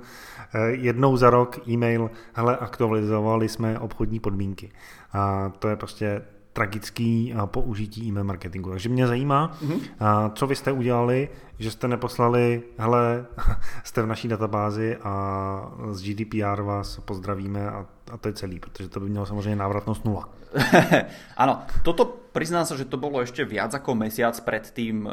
eh, 0.54 0.70
jednou 0.70 1.16
za 1.16 1.30
rok 1.30 1.68
e-mail, 1.68 2.10
hele, 2.32 2.56
aktualizovali 2.56 3.48
jsme 3.48 3.78
obchodní 3.78 4.20
podmínky. 4.20 4.70
A 5.12 5.52
to 5.58 5.68
je 5.68 5.76
prostě 5.76 6.22
tragický 6.52 7.34
použití 7.46 8.08
e-mail 8.08 8.24
marketingu. 8.24 8.70
Takže 8.70 8.88
mě 8.88 9.06
zajímá, 9.06 9.58
mm-hmm. 9.62 10.32
co 10.32 10.46
vy 10.46 10.56
jste 10.56 10.72
udělali, 10.72 11.28
že 11.58 11.70
jste 11.70 11.88
neposlali, 11.88 12.62
hele, 12.78 13.26
jste 13.84 14.02
v 14.02 14.06
naší 14.06 14.28
databázi 14.28 14.96
a 14.96 15.72
z 15.92 16.02
GDPR 16.02 16.62
vás 16.62 17.00
pozdravíme 17.00 17.70
a, 17.70 17.86
a 18.12 18.16
to 18.16 18.28
je 18.28 18.34
celý, 18.34 18.60
protože 18.60 18.88
to 18.88 19.00
by 19.00 19.08
mělo 19.08 19.26
samozřejmě 19.26 19.56
návratnost 19.56 20.04
nula. 20.04 20.28
Áno, 21.38 21.62
toto 21.86 22.04
priznám 22.34 22.66
sa, 22.66 22.74
že 22.74 22.90
to 22.90 22.98
bolo 22.98 23.22
ešte 23.22 23.46
viac 23.46 23.70
ako 23.70 23.94
mesiac 23.94 24.34
pred 24.42 24.66
tým 24.74 25.06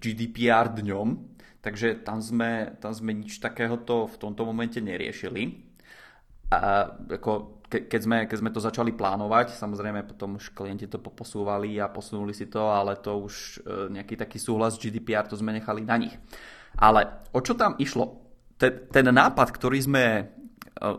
GDPR 0.00 0.72
dňom, 0.72 1.08
takže 1.60 2.00
tam 2.00 2.24
sme, 2.24 2.72
tam 2.80 2.92
sme 2.96 3.12
nič 3.12 3.36
takéhoto 3.36 4.08
v 4.08 4.16
tomto 4.16 4.48
momente 4.48 4.80
neriešili. 4.80 5.60
A 6.52 6.88
ako 6.88 7.61
ke, 7.72 7.88
keď, 7.88 8.00
sme, 8.04 8.18
keď 8.28 8.36
sme 8.44 8.52
to 8.52 8.60
začali 8.60 8.92
plánovať, 8.92 9.56
samozrejme 9.56 10.04
potom 10.04 10.36
už 10.36 10.52
klienti 10.52 10.84
to 10.84 11.00
posúvali 11.00 11.80
a 11.80 11.88
posunuli 11.88 12.36
si 12.36 12.52
to, 12.52 12.68
ale 12.68 13.00
to 13.00 13.16
už 13.16 13.64
e, 13.64 13.96
nejaký 13.96 14.20
taký 14.20 14.36
súhlas 14.36 14.76
GDPR, 14.76 15.24
to 15.24 15.40
sme 15.40 15.56
nechali 15.56 15.80
na 15.80 15.96
nich. 15.96 16.12
Ale 16.76 17.24
o 17.32 17.40
čo 17.40 17.56
tam 17.56 17.80
išlo? 17.80 18.20
Ten, 18.60 18.92
ten 18.92 19.08
nápad, 19.08 19.48
ktorý 19.56 19.78
sme 19.80 20.04
e, 20.20 20.24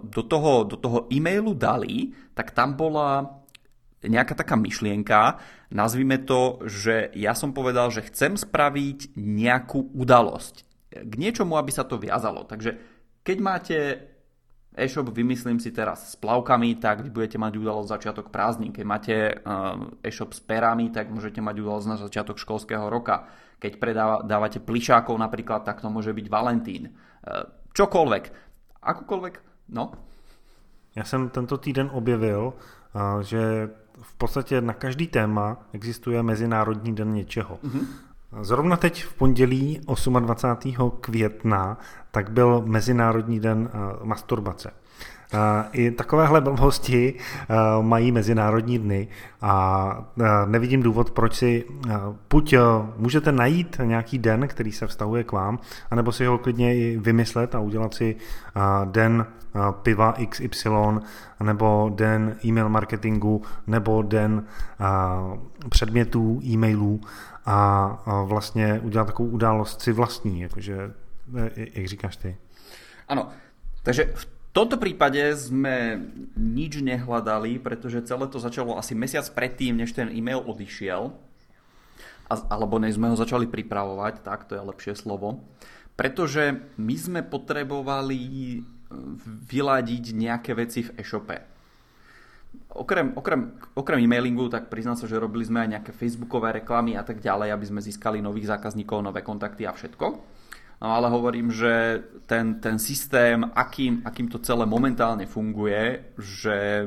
do 0.01 0.25
toho, 0.25 0.65
do 0.65 0.81
toho 0.81 1.05
e-mailu 1.13 1.53
dali, 1.53 2.09
tak 2.33 2.57
tam 2.57 2.73
bola 2.73 3.21
nejaká 4.03 4.35
taká 4.35 4.57
myšlienka, 4.57 5.39
nazvime 5.71 6.19
to, 6.19 6.59
že 6.67 7.13
ja 7.15 7.31
som 7.37 7.55
povedal, 7.55 7.87
že 7.93 8.03
chcem 8.09 8.35
spraviť 8.35 9.15
nejakú 9.15 9.95
udalosť. 9.95 10.55
K 10.91 11.13
niečomu, 11.15 11.55
aby 11.55 11.71
sa 11.71 11.87
to 11.87 11.95
viazalo. 11.95 12.43
Takže 12.43 12.75
keď 13.23 13.37
máte 13.39 13.77
e-shop 14.75 15.09
vymyslím 15.09 15.59
si 15.59 15.71
teraz 15.71 16.11
s 16.11 16.15
plavkami, 16.15 16.75
tak 16.75 17.01
vy 17.01 17.09
budete 17.09 17.37
mať 17.37 17.53
udalosť 17.57 17.89
začiatok 17.89 18.27
prázdnin. 18.29 18.73
Keď 18.73 18.85
máte 18.85 19.15
eh, 19.31 20.09
e-shop 20.09 20.33
s 20.33 20.41
perami, 20.41 20.89
tak 20.89 21.09
môžete 21.09 21.41
mať 21.41 21.55
udalosť 21.61 21.87
na 21.87 21.97
začiatok 21.97 22.37
školského 22.37 22.89
roka. 22.89 23.27
Keď 23.59 23.79
predávate 23.79 24.59
plišákov 24.59 25.15
napríklad, 25.15 25.63
tak 25.63 25.79
to 25.79 25.87
môže 25.87 26.11
byť 26.11 26.27
Valentín. 26.29 26.89
Eh, 26.89 27.43
čokoľvek. 27.73 28.23
Akokoľvek, 28.83 29.33
no. 29.69 29.91
Já 30.95 31.03
jsem 31.03 31.29
tento 31.29 31.57
týden 31.57 31.89
objevil, 31.93 32.53
eh, 32.53 33.23
že 33.23 33.69
v 34.01 34.13
podstatě 34.17 34.61
na 34.61 34.73
každý 34.73 35.07
téma 35.07 35.57
existuje 35.73 36.23
Mezinárodní 36.23 36.95
den 36.95 37.13
něčeho. 37.13 37.59
Mm-hmm. 37.63 38.12
Zrovna 38.41 38.77
teď 38.77 39.03
v 39.03 39.13
pondělí 39.13 39.81
28. 40.19 40.91
května 41.01 41.77
tak 42.11 42.31
byl 42.31 42.63
Mezinárodní 42.65 43.39
den 43.39 43.69
eh, 43.73 43.77
masturbace. 44.03 44.71
Eh, 45.33 45.37
I 45.71 45.91
takovéhle 45.91 46.41
blbosti 46.41 47.13
eh, 47.13 47.55
mají 47.81 48.11
mezinárodní 48.11 48.79
dny 48.79 49.07
a 49.41 50.05
nevidím 50.45 50.83
důvod, 50.83 51.11
proč 51.11 51.35
si 51.35 51.65
buď 52.29 52.55
můžete 52.97 53.31
najít 53.31 53.79
nějaký 53.83 54.17
den, 54.17 54.47
který 54.47 54.71
se 54.71 54.87
vztahuje 54.87 55.23
k 55.23 55.31
vám, 55.31 55.59
anebo 55.91 56.11
si 56.11 56.25
ho 56.25 56.37
klidně 56.37 56.75
i 56.75 56.97
vymyslet 56.97 57.55
a 57.55 57.59
udělat 57.59 57.93
si 57.93 58.15
den 58.85 59.25
piva 59.71 60.13
XY, 60.29 60.69
nebo 61.43 61.91
den 61.95 62.35
e-mail 62.45 62.69
marketingu, 62.69 63.41
nebo 63.67 64.01
den 64.01 64.43
předmětů 65.69 66.41
e-mailů 66.43 67.01
a 67.45 68.23
vlastně 68.23 68.79
udělat 68.79 69.05
takovou 69.05 69.29
událost 69.29 69.81
si 69.81 69.91
vlastní, 69.91 70.41
jakože, 70.41 70.93
jak 71.73 71.85
říkáš 71.87 72.15
ty. 72.17 72.37
Ano, 73.07 73.29
takže 73.83 74.13
v 74.15 74.25
tomto 74.53 74.77
prípade 74.77 75.19
sme 75.35 75.97
nič 76.37 76.79
nehľadali, 76.79 77.59
pretože 77.59 78.05
celé 78.05 78.29
to 78.29 78.39
začalo 78.39 78.77
asi 78.77 78.95
mesiac 78.95 79.25
predtým, 79.33 79.77
než 79.77 79.91
ten 79.97 80.13
e-mail 80.13 80.39
odišiel, 80.45 81.09
alebo 82.29 82.79
než 82.79 82.95
sme 82.95 83.09
ho 83.09 83.17
začali 83.17 83.49
pripravovať, 83.49 84.23
tak 84.23 84.45
to 84.45 84.55
je 84.55 84.63
lepšie 84.63 84.93
slovo, 84.95 85.43
pretože 85.97 86.63
my 86.77 86.95
sme 86.95 87.21
potrebovali 87.25 88.61
vyladiť 89.49 90.03
nejaké 90.13 90.53
veci 90.53 90.85
v 90.85 91.01
e-shope. 91.01 91.52
Okrem, 92.73 93.13
okrem, 93.13 93.53
okrem 93.77 94.01
e-mailingu, 94.01 94.49
tak 94.49 94.73
priznám 94.73 94.97
sa, 94.97 95.05
že 95.05 95.21
robili 95.21 95.45
sme 95.45 95.61
aj 95.61 95.69
nejaké 95.77 95.91
facebookové 95.93 96.57
reklamy 96.57 96.97
a 96.97 97.05
tak 97.05 97.21
ďalej, 97.21 97.53
aby 97.53 97.65
sme 97.69 97.85
získali 97.85 98.17
nových 98.17 98.49
zákazníkov, 98.49 99.05
nové 99.05 99.21
kontakty 99.21 99.69
a 99.69 99.77
všetko. 99.77 100.32
No 100.83 100.91
ale 100.91 101.07
hovorím, 101.07 101.47
že 101.47 102.03
ten, 102.27 102.59
ten 102.59 102.75
systém, 102.75 103.39
akým, 103.55 104.03
akým 104.03 104.27
to 104.27 104.43
celé 104.43 104.67
momentálne 104.67 105.23
funguje, 105.23 106.11
že 106.19 106.83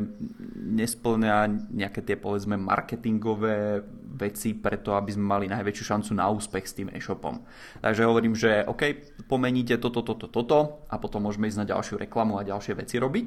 nesplňa 0.53 1.37
nejaké 1.73 2.05
tie 2.05 2.21
povedzme 2.21 2.61
marketingové 2.61 3.81
veci 4.21 4.53
preto, 4.53 4.93
aby 4.93 5.17
sme 5.17 5.25
mali 5.25 5.47
najväčšiu 5.49 5.85
šancu 5.97 6.13
na 6.13 6.29
úspech 6.29 6.65
s 6.69 6.77
tým 6.77 6.93
e-shopom. 6.93 7.41
Takže 7.81 8.05
hovorím, 8.05 8.37
že 8.37 8.69
OK, 8.69 9.17
pomeníte 9.33 9.81
toto, 9.81 10.05
toto, 10.05 10.29
toto 10.29 10.85
a 10.93 11.01
potom 11.01 11.25
môžeme 11.25 11.49
ísť 11.49 11.65
na 11.65 11.71
ďalšiu 11.73 11.97
reklamu 11.97 12.37
a 12.37 12.45
ďalšie 12.45 12.77
veci 12.77 13.01
robiť. 13.01 13.27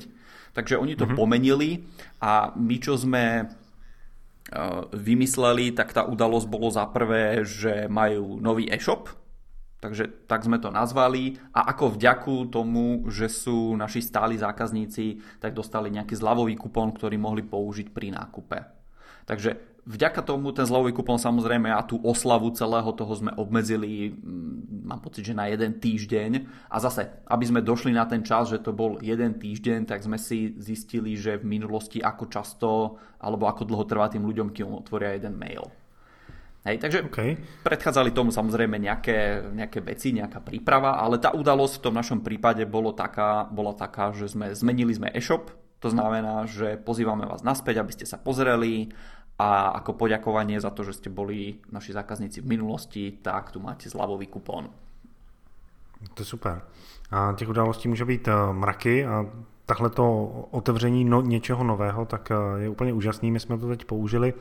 Takže 0.53 0.77
oni 0.77 0.93
to 0.93 1.09
mm-hmm. 1.09 1.17
pomenili 1.17 1.81
a 2.21 2.53
my, 2.53 2.77
čo 2.77 2.93
sme 2.93 3.25
e, 3.41 3.43
vymysleli, 4.93 5.73
tak 5.73 5.97
tá 5.97 6.05
udalosť 6.05 6.45
bolo 6.45 6.69
za 6.69 6.85
prvé, 6.89 7.41
že 7.41 7.89
majú 7.89 8.37
nový 8.37 8.69
e-shop, 8.69 9.18
Takže 9.79 10.27
tak 10.27 10.43
sme 10.43 10.59
to 10.59 10.75
nazvali 10.75 11.39
a 11.55 11.71
ako 11.71 11.95
vďaku 11.95 12.51
tomu, 12.51 13.07
že 13.07 13.31
sú 13.31 13.79
naši 13.79 14.03
stáli 14.03 14.35
zákazníci, 14.35 15.39
tak 15.39 15.55
dostali 15.55 15.87
nejaký 15.87 16.19
zľavový 16.19 16.59
kupón, 16.59 16.91
ktorý 16.91 17.15
mohli 17.15 17.47
použiť 17.47 17.87
pri 17.95 18.11
nákupe. 18.11 18.59
Takže 19.23 19.55
vďaka 19.87 20.19
tomu 20.25 20.51
ten 20.51 20.67
zľavový 20.67 20.91
kupón 20.91 21.15
samozrejme 21.15 21.71
a 21.71 21.85
tú 21.87 21.95
oslavu 22.03 22.51
celého 22.51 22.91
toho 22.91 23.13
sme 23.15 23.31
obmedzili, 23.39 24.11
mm, 24.11 24.83
mám 24.83 24.99
pocit, 24.99 25.31
že 25.31 25.37
na 25.37 25.47
jeden 25.47 25.79
týždeň. 25.79 26.31
A 26.67 26.75
zase, 26.83 27.07
aby 27.29 27.45
sme 27.47 27.63
došli 27.63 27.95
na 27.95 28.03
ten 28.03 28.19
čas, 28.19 28.51
že 28.51 28.59
to 28.59 28.75
bol 28.75 28.99
jeden 28.99 29.39
týždeň, 29.39 29.87
tak 29.87 30.03
sme 30.03 30.19
si 30.19 30.59
zistili, 30.59 31.15
že 31.15 31.39
v 31.39 31.55
minulosti 31.55 32.03
ako 32.03 32.23
často 32.27 32.69
alebo 33.21 33.47
ako 33.47 33.63
dlho 33.63 33.85
trvá 33.87 34.11
tým 34.11 34.27
ľuďom, 34.27 34.51
kým 34.51 34.75
otvoria 34.75 35.15
jeden 35.15 35.39
mail. 35.39 35.71
Hej, 36.67 36.83
takže 36.83 37.07
okay. 37.07 37.39
predchádzali 37.63 38.11
tomu 38.11 38.35
samozrejme 38.35 38.75
nejaké, 38.75 39.47
nejaké 39.55 39.79
veci, 39.79 40.11
nejaká 40.11 40.43
príprava, 40.43 40.99
ale 40.99 41.15
tá 41.15 41.31
udalosť 41.31 41.79
v 41.79 41.83
tom 41.87 41.95
našom 41.95 42.19
prípade 42.19 42.67
bolo 42.67 42.91
taká, 42.91 43.47
bola 43.47 43.71
taká, 43.71 44.11
že 44.11 44.27
sme 44.27 44.51
zmenili 44.51 44.91
sme 44.91 45.07
e-shop, 45.15 45.55
to 45.79 45.87
znamená, 45.87 46.43
že 46.43 46.75
pozývame 46.75 47.23
vás 47.23 47.47
naspäť, 47.47 47.79
aby 47.79 47.95
ste 47.95 48.03
sa 48.03 48.19
pozreli 48.19 48.91
a 49.39 49.79
ako 49.79 49.95
poďakovanie 49.95 50.59
za 50.59 50.75
to, 50.75 50.83
že 50.83 50.99
ste 50.99 51.07
boli 51.07 51.63
naši 51.71 51.95
zákazníci 51.95 52.43
v 52.43 52.51
minulosti, 52.59 53.23
tak 53.23 53.55
tu 53.55 53.63
máte 53.63 53.87
zľavový 53.87 54.27
kupón. 54.27 54.67
To 56.13 56.19
je 56.21 56.27
super. 56.27 56.61
A 57.11 57.33
těch 57.35 57.49
událostí 57.49 57.87
může 57.87 58.05
být 58.05 58.27
eh, 58.27 58.53
mraky 58.53 59.05
a 59.05 59.25
takhle 59.69 59.89
to 59.89 60.25
otevření 60.51 61.05
no, 61.05 61.21
něčeho 61.21 61.63
nového, 61.63 62.05
tak 62.05 62.31
eh, 62.31 62.61
je 62.61 62.69
úplně 62.69 62.93
úžasný. 62.93 63.31
My 63.31 63.39
jsme 63.39 63.57
to 63.57 63.67
teď 63.67 63.85
použili 63.85 64.33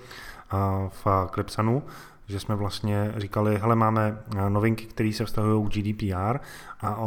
v 0.88 1.06
Clipsanu, 1.34 1.82
že 2.26 2.40
jsme 2.40 2.54
vlastně 2.54 3.12
říkali, 3.16 3.58
hele, 3.58 3.76
máme 3.76 4.18
novinky, 4.48 4.86
které 4.86 5.12
se 5.12 5.24
vztahují 5.24 5.68
k 5.68 5.72
GDPR 5.72 6.38
a 6.80 6.98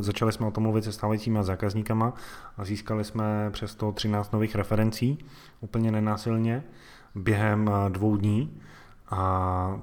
začali 0.00 0.32
jsme 0.32 0.46
o 0.46 0.50
tom 0.50 0.62
mluvit 0.62 0.84
se 0.84 0.92
stávajícíma 0.92 1.42
zákazníkama 1.42 2.12
a 2.56 2.64
získali 2.64 3.04
jsme 3.04 3.50
přes 3.50 3.70
113 3.70 4.32
nových 4.32 4.54
referencí 4.54 5.18
úplně 5.60 5.92
nenásilně 5.92 6.62
během 7.14 7.70
dvou 7.88 8.16
dní 8.16 8.60
a 9.10 9.80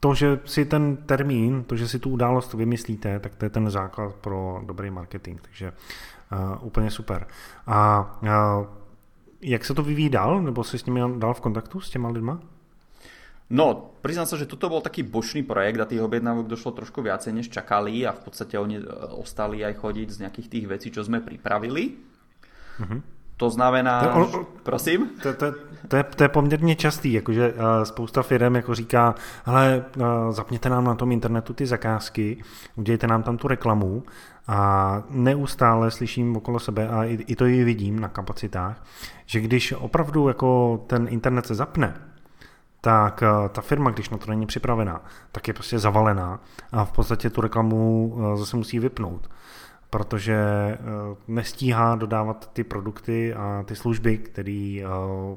to, 0.00 0.14
že 0.14 0.40
si 0.44 0.64
ten 0.64 0.96
termín, 0.96 1.64
to, 1.64 1.76
že 1.76 1.88
si 1.88 1.98
tu 1.98 2.10
událost 2.10 2.54
vymyslíte, 2.54 3.20
tak 3.20 3.34
to 3.36 3.44
je 3.44 3.50
ten 3.50 3.70
základ 3.70 4.14
pro 4.14 4.60
dobrý 4.66 4.90
marketing, 4.90 5.40
takže 5.42 5.72
uh, 5.72 6.66
úplně 6.66 6.90
super. 6.90 7.26
A 7.66 8.10
uh, 8.22 8.66
jak 9.40 9.64
se 9.64 9.74
to 9.74 9.82
vyvíjí 9.82 10.08
dál, 10.08 10.42
nebo 10.42 10.64
jsi 10.64 10.78
s 10.78 10.84
nimi 10.84 11.00
dál 11.18 11.34
v 11.34 11.40
kontaktu 11.40 11.80
s 11.80 11.90
těma 11.90 12.08
lidma? 12.08 12.40
No, 13.50 13.98
priznám 13.98 14.30
sa, 14.30 14.38
že 14.38 14.46
toto 14.46 14.70
bol 14.70 14.78
taký 14.78 15.02
bočný 15.02 15.42
projekt 15.42 15.82
a 15.82 15.90
tých 15.90 15.98
objednávok 15.98 16.46
došlo 16.46 16.70
trošku 16.70 17.02
viacej, 17.02 17.34
než 17.34 17.50
čakali 17.50 18.06
a 18.06 18.14
v 18.14 18.22
podstate 18.22 18.54
oni 18.54 18.78
e, 18.78 18.86
ostali 19.10 19.66
aj 19.66 19.74
chodiť 19.74 20.06
z 20.06 20.20
nejakých 20.22 20.48
tých 20.48 20.66
vecí, 20.70 20.88
čo 20.94 21.02
sme 21.02 21.18
pripravili. 21.18 21.98
Mm-hmm. 22.78 23.00
To 23.40 23.50
znamená, 23.50 24.00
to, 24.00 24.12
on, 24.14 24.46
prosím? 24.62 25.10
To, 25.22 25.34
to, 25.34 25.52
to, 25.88 25.96
je, 25.96 26.04
to 26.04 26.22
je 26.22 26.28
poměrně 26.28 26.76
častý, 26.76 27.12
jakože 27.12 27.52
uh, 27.52 27.62
spousta 27.84 28.22
firm 28.22 28.54
jako 28.54 28.74
říká, 28.74 29.14
hele, 29.44 29.84
uh, 29.96 30.04
zapněte 30.30 30.68
nám 30.68 30.84
na 30.84 30.94
tom 30.94 31.12
internetu 31.12 31.52
ty 31.52 31.66
zakázky, 31.66 32.42
udějte 32.76 33.06
nám 33.06 33.22
tam 33.22 33.36
tu 33.36 33.48
reklamu 33.48 34.02
a 34.48 35.02
neustále 35.10 35.90
slyším 35.90 36.36
okolo 36.36 36.58
sebe 36.58 36.88
a 36.88 37.04
i, 37.04 37.14
i 37.26 37.36
to 37.36 37.46
i 37.46 37.64
vidím 37.64 38.00
na 38.00 38.08
kapacitách, 38.08 38.84
že 39.26 39.40
když 39.40 39.72
opravdu 39.72 40.28
jako 40.28 40.80
ten 40.86 41.06
internet 41.10 41.46
se 41.46 41.54
zapne, 41.54 41.94
tak 42.80 43.22
uh, 43.22 43.48
ta 43.48 43.60
firma, 43.60 43.90
když 43.90 44.10
na 44.10 44.18
to 44.18 44.30
není 44.30 44.46
připravená, 44.46 45.04
tak 45.32 45.48
je 45.48 45.54
prostě 45.54 45.78
zavalená 45.78 46.40
a 46.72 46.84
v 46.84 46.92
podstatě 46.92 47.30
tu 47.30 47.40
reklamu 47.40 48.16
zase 48.36 48.56
musí 48.56 48.78
vypnout 48.78 49.28
protože 49.90 50.34
eh, 50.34 50.78
nestíhá 51.28 51.96
dodávat 51.96 52.50
ty 52.52 52.64
produkty 52.64 53.34
a 53.34 53.64
ty 53.66 53.76
služby, 53.76 54.18
který, 54.18 54.84
eh, 54.84 54.86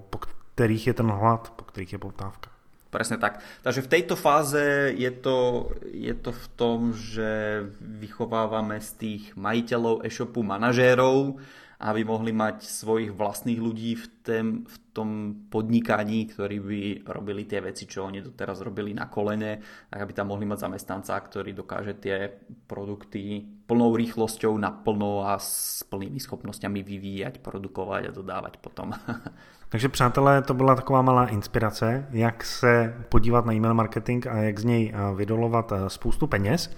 po 0.09 0.19
kterých 0.55 0.87
je 0.87 0.93
ten 0.93 1.07
hlad, 1.07 1.53
po 1.55 1.63
kterých 1.63 1.93
je 1.93 1.99
poptávka. 1.99 2.53
Presne 2.93 3.17
tak. 3.17 3.41
Takže 3.65 3.81
v 3.81 3.87
tejto 3.87 4.15
fáze 4.15 4.93
je 4.93 5.11
to, 5.11 5.69
je 5.81 6.13
to 6.13 6.29
v 6.29 6.47
tom, 6.53 6.93
že 6.93 7.65
vychovávame 7.81 8.77
z 8.77 8.89
tých 8.93 9.23
majiteľov 9.33 10.05
e-shopu 10.05 10.45
manažérov, 10.45 11.41
aby 11.79 12.03
mohli 12.03 12.31
mať 12.31 12.63
svojich 12.63 13.11
vlastných 13.11 13.59
ľudí 13.59 13.95
v, 13.95 14.05
tém, 14.21 14.47
v 14.63 14.75
tom 14.93 15.09
podnikaní, 15.49 16.29
ktorí 16.29 16.57
by 16.59 16.81
robili 17.09 17.43
tie 17.49 17.61
veci, 17.61 17.89
čo 17.89 18.05
oni 18.05 18.21
doteraz 18.21 18.61
robili 18.61 18.93
na 18.93 19.09
kolene, 19.09 19.59
tak 19.89 19.99
aby 20.01 20.13
tam 20.13 20.29
mohli 20.29 20.45
mať 20.45 20.59
zamestnanca, 20.69 21.19
ktorý 21.19 21.51
dokáže 21.53 21.93
tie 21.97 22.29
produkty 22.67 23.43
plnou 23.65 23.95
rýchlosťou 23.95 24.57
naplno 24.57 25.25
a 25.27 25.39
s 25.41 25.81
plnými 25.89 26.19
schopnosťami 26.19 26.83
vyvíjať, 26.83 27.41
produkovať 27.41 28.09
a 28.09 28.15
dodávať 28.15 28.57
potom. 28.61 28.93
Takže 29.69 29.89
přátelé, 29.89 30.41
to 30.41 30.53
byla 30.53 30.75
taková 30.75 31.01
malá 31.01 31.27
inspirace, 31.27 32.07
jak 32.11 32.43
se 32.43 32.93
podívat 33.09 33.45
na 33.45 33.53
e-mail 33.53 33.73
marketing 33.73 34.27
a 34.27 34.37
jak 34.37 34.59
z 34.59 34.63
něj 34.63 34.93
eh, 34.93 35.15
vydolovat 35.15 35.71
eh, 35.71 35.89
spoustu 35.89 36.27
peněz. 36.27 36.75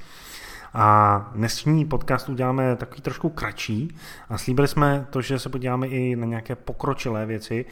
A 0.77 1.19
dnešní 1.35 1.85
podcast 1.85 2.29
uděláme 2.29 2.75
takový 2.75 3.01
trošku 3.01 3.29
kratší 3.29 3.95
a 4.29 4.37
slíbili 4.37 4.67
jsme 4.67 5.07
to, 5.09 5.21
že 5.21 5.39
se 5.39 5.49
podíváme 5.49 5.87
i 5.87 6.15
na 6.15 6.25
nějaké 6.25 6.55
pokročilé 6.55 7.25
věci, 7.25 7.65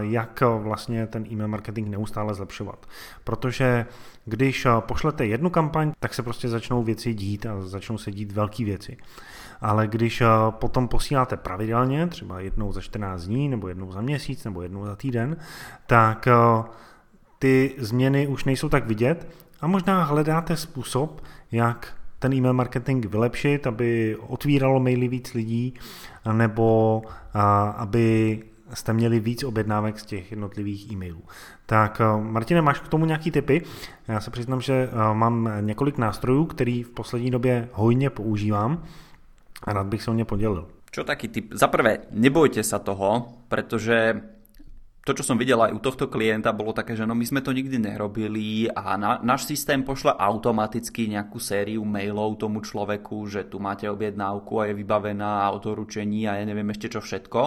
jak 0.00 0.42
vlastně 0.58 1.06
ten 1.06 1.26
e-mail 1.32 1.48
marketing 1.48 1.88
neustále 1.88 2.34
zlepšovat. 2.34 2.86
Protože 3.24 3.86
když 4.24 4.66
pošlete 4.80 5.26
jednu 5.26 5.50
kampaň, 5.50 5.92
tak 6.00 6.14
se 6.14 6.22
prostě 6.22 6.48
začnou 6.48 6.82
věci 6.82 7.14
dít 7.14 7.46
a 7.46 7.60
začnou 7.60 7.98
se 7.98 8.12
dít 8.12 8.32
velké 8.32 8.64
věci. 8.64 8.96
Ale 9.60 9.86
když 9.86 10.22
potom 10.50 10.88
posíláte 10.88 11.36
pravidelně, 11.36 12.06
třeba 12.06 12.40
jednou 12.40 12.72
za 12.72 12.80
14 12.80 13.22
dní, 13.22 13.48
nebo 13.48 13.68
jednou 13.68 13.92
za 13.92 14.00
měsíc, 14.00 14.44
nebo 14.44 14.62
jednou 14.62 14.86
za 14.86 14.96
týden, 14.96 15.36
tak 15.86 16.28
ty 17.38 17.74
změny 17.78 18.26
už 18.26 18.44
nejsou 18.44 18.68
tak 18.68 18.86
vidět 18.86 19.28
a 19.60 19.66
možná 19.66 20.04
hledáte 20.04 20.56
způsob, 20.56 21.24
jak 21.52 21.94
ten 22.24 22.32
e-mail 22.32 22.56
marketing 22.56 23.04
vylepšit, 23.04 23.66
aby 23.66 24.16
otvíralo 24.16 24.80
maily 24.80 25.08
víc 25.08 25.34
lidí, 25.36 25.74
nebo 26.32 27.02
aby 27.76 28.40
jste 28.72 28.92
měli 28.92 29.20
víc 29.20 29.44
objednávek 29.44 30.00
z 30.00 30.04
těch 30.04 30.30
jednotlivých 30.32 30.92
e-mailů. 30.92 31.22
Tak 31.66 32.00
Martine, 32.20 32.62
máš 32.62 32.80
k 32.80 32.88
tomu 32.88 33.04
nějaký 33.04 33.30
tipy? 33.30 33.62
Já 34.08 34.20
se 34.20 34.30
přiznám, 34.30 34.60
že 34.60 34.88
mám 35.12 35.48
několik 35.60 35.98
nástrojů, 35.98 36.44
který 36.44 36.82
v 36.82 36.90
poslední 36.90 37.30
době 37.30 37.68
hojně 37.72 38.10
používám 38.10 38.82
a 39.64 39.72
rád 39.72 39.86
bych 39.86 40.02
se 40.02 40.10
o 40.10 40.14
ně 40.14 40.24
podělil. 40.24 40.68
Čo 40.90 41.04
taký 41.04 41.28
tip? 41.28 41.52
Za 41.52 41.68
prvé, 41.68 42.08
nebojte 42.10 42.62
sa 42.62 42.78
toho, 42.78 43.34
pretože 43.50 44.22
to, 45.04 45.12
čo 45.12 45.20
som 45.20 45.36
videl 45.36 45.60
aj 45.60 45.76
u 45.76 45.80
tohto 45.84 46.08
klienta, 46.08 46.56
bolo 46.56 46.72
také, 46.72 46.96
že 46.96 47.04
no 47.04 47.12
my 47.12 47.28
sme 47.28 47.44
to 47.44 47.52
nikdy 47.52 47.76
nerobili 47.76 48.72
a 48.72 48.96
na, 48.96 49.20
náš 49.20 49.44
systém 49.44 49.84
pošle 49.84 50.16
automaticky 50.16 51.12
nejakú 51.12 51.36
sériu 51.36 51.84
mailov 51.84 52.40
tomu 52.40 52.64
človeku, 52.64 53.28
že 53.28 53.44
tu 53.44 53.60
máte 53.60 53.84
objednávku 53.84 54.64
a 54.64 54.72
je 54.72 54.80
vybavená 54.80 55.44
a 55.44 55.52
o 55.52 55.60
a 55.60 56.32
ja 56.40 56.44
neviem 56.48 56.72
ešte 56.72 56.88
čo 56.88 57.04
všetko. 57.04 57.40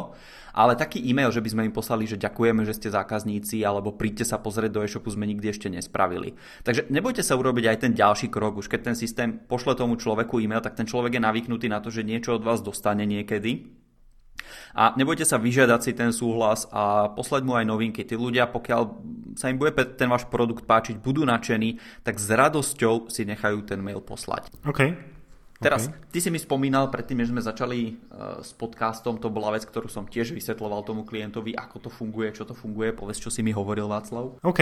Ale 0.57 0.77
taký 0.77 1.01
e-mail, 1.01 1.33
že 1.33 1.41
by 1.41 1.49
sme 1.49 1.65
im 1.69 1.73
poslali, 1.73 2.05
že 2.05 2.17
ďakujeme, 2.17 2.61
že 2.61 2.77
ste 2.77 2.93
zákazníci 2.93 3.65
alebo 3.65 3.93
príďte 3.93 4.25
sa 4.25 4.37
pozrieť 4.37 4.71
do 4.73 4.81
e-shopu 4.85 5.09
sme 5.09 5.25
nikdy 5.25 5.49
ešte 5.49 5.69
nespravili. 5.69 6.37
Takže 6.61 6.93
nebojte 6.93 7.25
sa 7.25 7.37
urobiť 7.37 7.65
aj 7.73 7.77
ten 7.81 7.93
ďalší 7.97 8.29
krok. 8.29 8.61
Už 8.61 8.69
keď 8.69 8.93
ten 8.93 8.97
systém 8.97 9.37
pošle 9.37 9.73
tomu 9.73 9.97
človeku 9.97 10.37
e-mail, 10.41 10.61
tak 10.61 10.77
ten 10.77 10.85
človek 10.85 11.17
je 11.17 11.25
navyknutý 11.25 11.69
na 11.69 11.81
to, 11.81 11.89
že 11.89 12.05
niečo 12.05 12.37
od 12.37 12.45
vás 12.45 12.61
dostane 12.61 13.05
niekedy 13.05 13.86
a 14.75 14.93
nebojte 14.97 15.25
sa 15.25 15.37
vyžiadať 15.41 15.79
si 15.83 15.91
ten 15.93 16.11
súhlas 16.13 16.67
a 16.71 17.11
poslať 17.11 17.41
mu 17.43 17.55
aj 17.57 17.65
novinky. 17.65 18.03
Tí 18.05 18.15
ľudia, 18.15 18.49
pokiaľ 18.49 18.81
sa 19.37 19.53
im 19.53 19.61
bude 19.61 19.73
ten 19.73 20.09
váš 20.09 20.25
produkt 20.25 20.65
páčiť, 20.65 20.97
budú 20.97 21.25
nadšení, 21.25 21.77
tak 22.01 22.17
s 22.17 22.27
radosťou 22.29 23.09
si 23.13 23.25
nechajú 23.25 23.61
ten 23.67 23.81
mail 23.81 24.01
poslať. 24.01 24.49
OK. 24.65 25.15
Teraz, 25.57 25.89
okay. 25.89 25.97
ty 26.13 26.21
si 26.21 26.29
mi 26.29 26.37
spomínal 26.37 26.93
predtým, 26.93 27.17
že 27.17 27.33
sme 27.33 27.41
začali 27.41 27.89
uh, 27.89 28.45
s 28.45 28.53
podcastom, 28.53 29.17
to 29.17 29.33
bola 29.33 29.57
vec, 29.57 29.65
ktorú 29.65 29.89
som 29.89 30.05
tiež 30.05 30.29
vysvetloval 30.29 30.85
tomu 30.85 31.01
klientovi, 31.01 31.57
ako 31.57 31.77
to 31.81 31.89
funguje, 31.89 32.29
čo 32.29 32.45
to 32.45 32.53
funguje, 32.53 32.93
povedz, 32.93 33.17
čo 33.17 33.33
si 33.33 33.41
mi 33.41 33.57
hovoril 33.57 33.89
Václav. 33.89 34.37
OK, 34.45 34.59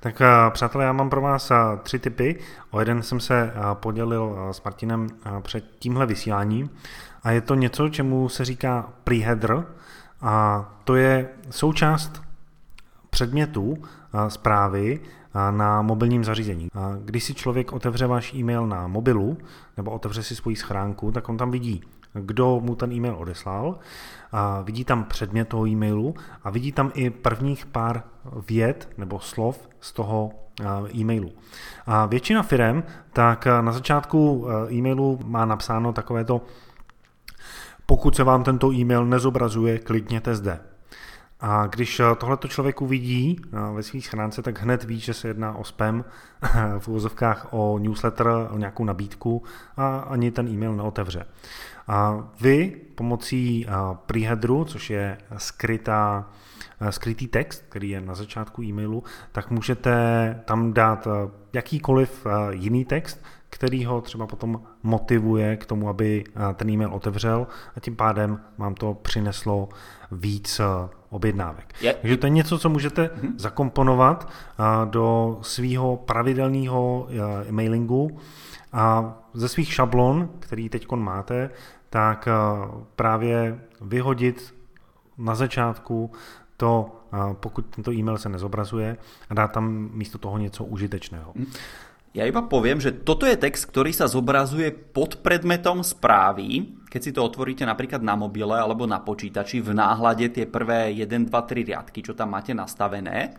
tak 0.00 0.16
uh, 0.20 0.48
přátelé, 0.52 0.84
já 0.84 0.92
mám 0.92 1.10
pro 1.10 1.20
vás 1.20 1.50
uh, 1.50 1.56
tři 1.82 1.98
typy. 1.98 2.40
O 2.70 2.80
jeden 2.80 3.02
jsem 3.02 3.20
se 3.20 3.52
uh, 3.52 3.74
podělil 3.74 4.22
uh, 4.22 4.50
s 4.50 4.62
Martinem 4.64 5.06
uh, 5.12 5.40
před 5.40 5.64
tímhle 5.78 6.06
vysíláním 6.06 6.70
a 7.22 7.30
je 7.30 7.40
to 7.40 7.54
něco, 7.54 7.88
čemu 7.88 8.28
se 8.28 8.44
říká 8.44 8.88
preheader 9.04 9.64
a 10.20 10.64
to 10.84 10.96
je 10.96 11.28
součást 11.50 12.22
předmětů 13.10 13.78
zprávy, 14.28 15.00
na 15.50 15.82
mobilním 15.82 16.24
zařízení. 16.24 16.68
Když 17.04 17.24
si 17.24 17.34
člověk 17.34 17.72
otevře 17.72 18.06
váš 18.06 18.34
e-mail 18.34 18.66
na 18.66 18.86
mobilu 18.86 19.38
nebo 19.76 19.90
otevře 19.90 20.22
si 20.22 20.36
svoji 20.36 20.56
schránku, 20.56 21.12
tak 21.12 21.28
on 21.28 21.36
tam 21.36 21.50
vidí, 21.50 21.82
kdo 22.12 22.60
mu 22.60 22.74
ten 22.76 22.92
e-mail 22.92 23.16
odeslal, 23.18 23.78
vidí 24.64 24.84
tam 24.84 25.04
předmět 25.04 25.48
toho 25.48 25.66
e-mailu 25.66 26.14
a 26.44 26.50
vidí 26.50 26.72
tam 26.72 26.90
i 26.94 27.10
prvních 27.10 27.66
pár 27.66 28.02
vět 28.48 28.88
nebo 28.98 29.20
slov 29.20 29.68
z 29.80 29.92
toho 29.92 30.30
e-mailu. 30.94 31.30
A 31.86 32.06
většina 32.06 32.42
firm 32.42 32.82
tak 33.12 33.46
na 33.60 33.72
začátku 33.72 34.46
e-mailu 34.70 35.18
má 35.24 35.44
napsáno 35.44 35.92
takovéto 35.92 36.40
pokud 37.90 38.16
se 38.16 38.24
vám 38.24 38.44
tento 38.44 38.72
e-mail 38.72 39.06
nezobrazuje, 39.06 39.78
klikněte 39.78 40.34
zde. 40.34 40.60
A 41.40 41.66
když 41.66 42.00
eh, 42.00 42.04
tohleto 42.18 42.48
člověk 42.48 42.80
uvidí 42.80 43.40
eh, 43.42 43.56
ve 43.74 43.82
své 43.82 44.00
schránce, 44.00 44.42
tak 44.42 44.62
hned 44.62 44.84
ví, 44.84 45.00
že 45.00 45.14
se 45.14 45.28
jedná 45.28 45.54
o 45.56 45.64
spam, 45.64 46.04
v 46.78 46.88
úvozovkách 46.88 47.46
o 47.50 47.78
newsletter, 47.78 48.26
o 48.50 48.58
nějakou 48.58 48.84
nabídku 48.84 49.42
a 49.76 49.98
ani 49.98 50.30
ten 50.30 50.48
e-mail 50.48 50.76
neotevře. 50.76 51.26
A 51.88 52.28
vy 52.40 52.76
pomocí 52.94 53.66
eh, 53.66 53.72
preheaderu, 54.06 54.64
což 54.64 54.90
je 54.90 55.18
skrytá, 55.36 56.30
skrytý 56.90 57.26
text, 57.26 57.64
který 57.68 57.90
je 57.90 58.00
na 58.00 58.14
začátku 58.14 58.62
e-mailu, 58.62 59.04
tak 59.32 59.50
můžete 59.50 59.92
tam 60.44 60.72
dát 60.72 61.08
jakýkoliv 61.52 62.26
jiný 62.50 62.84
text, 62.84 63.22
který 63.50 63.84
ho 63.84 64.00
třeba 64.00 64.26
potom 64.26 64.62
motivuje 64.82 65.56
k 65.56 65.66
tomu, 65.66 65.88
aby 65.88 66.24
ten 66.54 66.70
e-mail 66.70 66.94
otevřel 66.94 67.46
a 67.76 67.80
tím 67.80 67.96
pádem 67.96 68.40
vám 68.58 68.74
to 68.74 68.94
přineslo 68.94 69.68
víc 70.12 70.60
objednávek. 71.10 71.74
Je, 71.80 71.94
Takže 71.94 72.16
to 72.16 72.26
je 72.26 72.30
něco, 72.30 72.58
co 72.58 72.68
můžete 72.68 73.06
uh-huh. 73.06 73.32
zakomponovat 73.36 74.28
do 74.84 75.38
svého 75.42 75.96
pravidelného 75.96 77.08
e, 77.48 77.52
mailingu 77.52 78.18
a 78.72 79.14
ze 79.34 79.48
svých 79.48 79.72
šablon, 79.72 80.28
který 80.38 80.68
teď 80.68 80.92
máte, 80.92 81.50
tak 81.90 82.28
právě 82.96 83.60
vyhodit 83.80 84.54
na 85.18 85.34
začátku 85.34 86.12
to, 86.56 86.96
pokud 87.32 87.66
tento 87.66 87.92
e-mail 87.92 88.18
se 88.18 88.28
nezobrazuje 88.28 88.96
a 89.30 89.34
dát 89.34 89.52
tam 89.52 89.90
místo 89.92 90.18
toho 90.18 90.38
něco 90.38 90.64
užitečného. 90.64 91.32
Uh-huh. 91.32 91.46
Ja 92.10 92.26
iba 92.26 92.42
poviem, 92.42 92.82
že 92.82 92.90
toto 92.90 93.22
je 93.22 93.38
text, 93.38 93.70
ktorý 93.70 93.94
sa 93.94 94.10
zobrazuje 94.10 94.74
pod 94.74 95.22
predmetom 95.22 95.86
správy. 95.86 96.74
Keď 96.90 97.00
si 97.00 97.14
to 97.14 97.22
otvoríte 97.22 97.62
napríklad 97.62 98.02
na 98.02 98.18
mobile 98.18 98.58
alebo 98.58 98.82
na 98.82 98.98
počítači, 98.98 99.62
v 99.62 99.78
náhľade 99.78 100.26
tie 100.34 100.50
prvé 100.50 100.90
1, 100.90 101.06
2, 101.06 101.30
3 101.30 101.70
riadky, 101.70 102.02
čo 102.02 102.18
tam 102.18 102.34
máte 102.34 102.50
nastavené. 102.50 103.38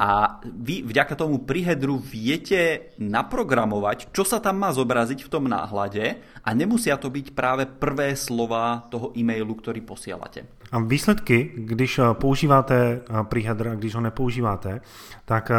A 0.00 0.40
vy 0.48 0.80
vďaka 0.80 1.12
tomu 1.12 1.44
prihedru 1.44 2.00
viete 2.00 2.96
naprogramovať, 2.96 4.08
čo 4.16 4.24
sa 4.24 4.40
tam 4.40 4.64
má 4.64 4.72
zobraziť 4.72 5.20
v 5.20 5.28
tom 5.28 5.44
náhľade 5.44 6.04
a 6.40 6.48
nemusia 6.56 6.96
to 6.96 7.12
byť 7.12 7.36
práve 7.36 7.68
prvé 7.68 8.16
slova 8.16 8.88
toho 8.88 9.12
e-mailu, 9.12 9.52
ktorý 9.60 9.84
posielate. 9.84 10.48
A 10.72 10.80
výsledky, 10.80 11.52
když 11.52 12.00
používáte 12.16 13.04
prihedr 13.28 13.68
a 13.68 13.74
když 13.76 13.94
ho 13.94 14.00
nepoužíváte, 14.00 14.80
tak 15.28 15.52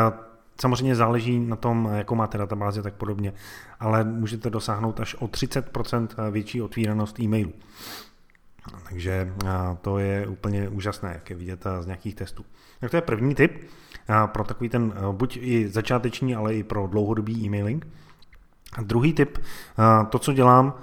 Samozřejmě 0.62 0.96
záleží 0.96 1.40
na 1.40 1.56
tom, 1.56 1.90
jakou 1.94 2.16
máte 2.16 2.38
databázi 2.38 2.80
a 2.80 2.84
tak 2.84 2.94
podobně, 2.94 3.34
ale 3.80 4.04
můžete 4.04 4.50
dosáhnout 4.50 5.00
až 5.00 5.16
o 5.16 5.28
30% 5.28 6.32
větší 6.32 6.62
otvíranost 6.62 7.20
e-mailu. 7.20 7.54
Takže 8.90 9.34
to 9.82 9.98
je 10.00 10.28
úplně 10.28 10.70
úžasné, 10.70 11.12
jak 11.14 11.30
je 11.30 11.36
vidět 11.36 11.64
z 11.80 11.86
nějakých 11.86 12.16
testů. 12.16 12.46
Tak 12.80 12.92
to 12.92 12.98
je 12.98 13.02
první 13.02 13.36
tip 13.36 13.70
pro 14.26 14.44
takový 14.44 14.70
ten 14.70 14.94
buď 15.12 15.38
i 15.42 15.68
začáteční, 15.68 16.36
ale 16.36 16.56
i 16.56 16.64
pro 16.64 16.88
dlouhodobý 16.88 17.46
e-mailing. 17.46 17.88
Druhý 18.82 19.14
tip, 19.14 19.38
to, 20.10 20.20
co 20.20 20.34
dělám 20.34 20.74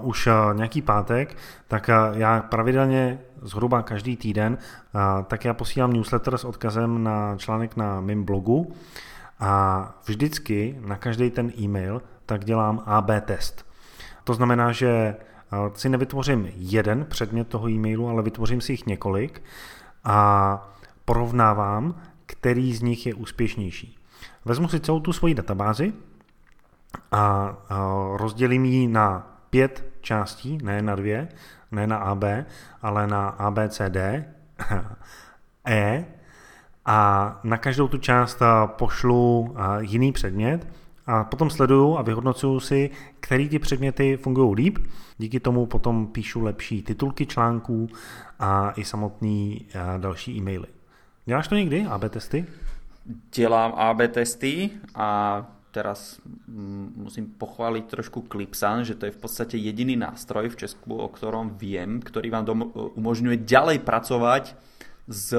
už 0.00 0.28
nějaký 0.54 0.82
pátek, 0.82 1.36
tak 1.68 1.90
já 2.12 2.42
pravidelně 2.42 3.20
zhruba 3.42 3.82
každý 3.82 4.16
týden, 4.16 4.58
tak 5.26 5.44
já 5.44 5.54
posílám 5.54 5.92
newsletter 5.92 6.38
s 6.38 6.44
odkazem 6.44 7.02
na 7.02 7.36
článek 7.36 7.76
na 7.76 8.00
mém 8.00 8.24
blogu, 8.24 8.72
a 9.40 9.94
vždycky 10.06 10.78
na 10.80 10.96
každý 10.96 11.30
ten 11.30 11.52
e-mail 11.58 12.02
tak 12.26 12.44
dělám 12.44 12.82
AB 12.86 13.10
test. 13.24 13.66
To 14.24 14.34
znamená, 14.34 14.72
že 14.72 14.88
eh, 14.88 15.16
si 15.74 15.88
nevytvořím 15.88 16.48
jeden 16.54 17.04
předmět 17.04 17.48
toho 17.48 17.68
e-mailu, 17.68 18.08
ale 18.08 18.22
vytvořím 18.22 18.60
si 18.60 18.72
jich 18.72 18.86
několik 18.86 19.42
a 20.04 20.68
porovnávám, 21.04 21.94
který 22.26 22.74
z 22.74 22.82
nich 22.82 23.06
je 23.06 23.14
úspěšnější. 23.14 23.98
Vezmu 24.44 24.68
si 24.68 24.80
celou 24.80 25.00
tu 25.00 25.12
svoji 25.12 25.34
databázi 25.34 25.92
a 27.12 27.56
rozdělím 28.16 28.64
ji 28.64 28.88
na 28.88 29.36
pět 29.50 29.84
částí, 30.00 30.58
ne 30.62 30.82
na 30.82 30.94
dvě, 30.94 31.28
ne 31.72 31.86
na 31.86 31.96
AB, 31.96 32.24
ale 32.82 33.06
na 33.06 33.28
ABCD, 33.28 33.96
E, 35.68 36.04
a 36.88 37.40
na 37.44 37.56
každou 37.56 37.88
tu 37.88 37.98
část 37.98 38.40
pošlu 38.66 39.54
jiný 39.80 40.12
předmět 40.12 40.68
a 41.06 41.24
potom 41.24 41.50
sleduju 41.50 41.96
a 41.98 42.02
vyhodnocuju 42.02 42.60
si, 42.60 42.90
který 43.20 43.48
ty 43.48 43.58
předměty 43.58 44.16
fungují 44.16 44.54
líp. 44.54 44.78
Díky 45.18 45.40
tomu 45.40 45.66
potom 45.66 46.06
píšu 46.06 46.40
lepší 46.40 46.82
titulky 46.82 47.26
článků 47.26 47.88
a 48.38 48.72
i 48.76 48.84
samotný 48.84 49.66
další 49.98 50.36
e-maily. 50.36 50.66
Děláš 51.26 51.48
to 51.48 51.54
někdy, 51.54 51.86
AB 51.86 52.04
testy? 52.08 52.46
Dělám 53.34 53.72
AB 53.76 54.00
testy 54.10 54.70
a 54.94 55.46
teraz 55.70 56.20
musím 56.96 57.26
pochváliť 57.26 57.84
trošku 57.84 58.24
Clipsan, 58.32 58.84
že 58.84 58.94
to 58.94 59.06
je 59.06 59.12
v 59.12 59.20
podstate 59.20 59.56
jediný 59.56 59.96
nástroj 59.96 60.48
v 60.48 60.56
Česku, 60.56 60.96
o 60.96 61.08
ktorom 61.08 61.60
viem, 61.60 62.00
ktorý 62.00 62.30
vám 62.32 62.48
umožňuje 62.96 63.36
ďalej 63.44 63.78
pracovať 63.84 64.56
s, 65.08 65.32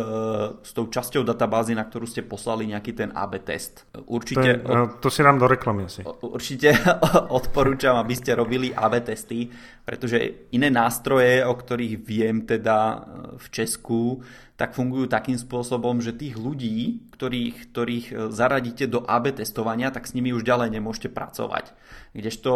s 0.66 0.72
tou 0.74 0.90
časťou 0.90 1.22
databázy, 1.22 1.78
na 1.78 1.86
ktorú 1.86 2.10
ste 2.10 2.26
poslali 2.26 2.66
nejaký 2.66 2.98
ten 2.98 3.14
AB 3.14 3.38
test. 3.46 3.86
Určite, 4.10 4.66
to, 4.66 4.74
je, 4.74 4.86
to 4.98 5.10
si 5.14 5.22
dám 5.22 5.38
do 5.38 5.46
reklamy 5.46 5.86
asi. 5.86 6.02
Určite 6.26 6.74
odporúčam, 7.40 7.94
aby 8.02 8.18
ste 8.18 8.34
robili 8.34 8.74
AB 8.74 9.06
testy, 9.06 9.46
pretože 9.86 10.50
iné 10.58 10.74
nástroje, 10.74 11.46
o 11.46 11.54
ktorých 11.54 12.02
viem 12.02 12.50
teda 12.50 12.78
e, 12.78 12.98
v 13.38 13.46
Česku, 13.54 14.26
tak 14.58 14.74
fungujú 14.74 15.06
takým 15.06 15.38
spôsobom, 15.38 16.02
že 16.02 16.18
tých 16.18 16.34
ľudí, 16.34 17.06
ktorých, 17.14 17.56
ktorých 17.70 18.06
e, 18.10 18.14
zaradíte 18.34 18.90
do 18.90 19.06
AB 19.06 19.38
testovania, 19.38 19.94
tak 19.94 20.10
s 20.10 20.18
nimi 20.18 20.34
už 20.34 20.42
ďalej 20.42 20.74
nemôžete 20.82 21.14
pracovať. 21.14 21.78
Kdežto 22.18 22.54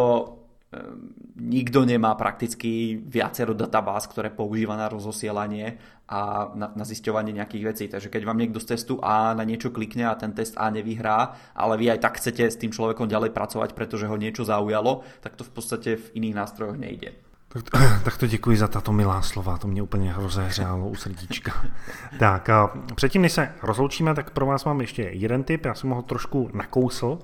nikto 1.36 1.86
nemá 1.86 2.16
prakticky 2.16 3.02
viacero 3.02 3.54
databáz, 3.54 4.08
ktoré 4.08 4.30
používa 4.30 4.78
na 4.78 4.90
rozosielanie 4.90 5.78
a 6.10 6.52
na, 6.56 6.72
na 6.76 6.86
zisťovanie 6.86 7.34
nejakých 7.34 7.64
vecí. 7.66 7.86
Takže 7.88 8.10
keď 8.10 8.22
vám 8.26 8.38
niekto 8.38 8.60
z 8.60 8.76
testu 8.76 9.00
A 9.02 9.34
na 9.34 9.44
niečo 9.44 9.74
klikne 9.74 10.08
a 10.08 10.16
ten 10.20 10.34
test 10.34 10.54
A 10.58 10.70
nevyhrá, 10.70 11.34
ale 11.56 11.78
vy 11.78 11.92
aj 11.92 12.00
tak 12.00 12.18
chcete 12.22 12.44
s 12.52 12.60
tým 12.60 12.72
človekom 12.72 13.10
ďalej 13.10 13.34
pracovať, 13.34 13.74
pretože 13.74 14.08
ho 14.08 14.18
niečo 14.18 14.46
zaujalo, 14.46 15.02
tak 15.26 15.36
to 15.36 15.44
v 15.44 15.52
podstate 15.52 15.90
v 15.98 16.06
iných 16.22 16.36
nástrojoch 16.36 16.78
nejde. 16.78 17.18
Tak, 17.54 17.64
tak 18.04 18.18
to 18.18 18.28
děkuji 18.28 18.58
za 18.58 18.68
tato 18.68 18.92
milá 18.92 19.22
slova, 19.22 19.58
to 19.58 19.68
mě 19.68 19.82
úplně 19.82 20.14
rozehřálo 20.18 20.90
u 20.90 20.96
srdíčka. 20.96 21.52
tak, 22.20 22.50
a 22.50 22.74
předtím, 22.96 23.22
než 23.22 23.32
se 23.32 23.54
rozloučíme, 23.64 24.16
tak 24.16 24.30
pro 24.30 24.46
vás 24.46 24.66
mám 24.66 24.82
ještě 24.82 25.02
jeden 25.02 25.44
tip, 25.44 25.66
já 25.66 25.74
jsem 25.74 25.90
ho 25.90 26.02
trošku 26.02 26.50
nakousl. 26.54 27.20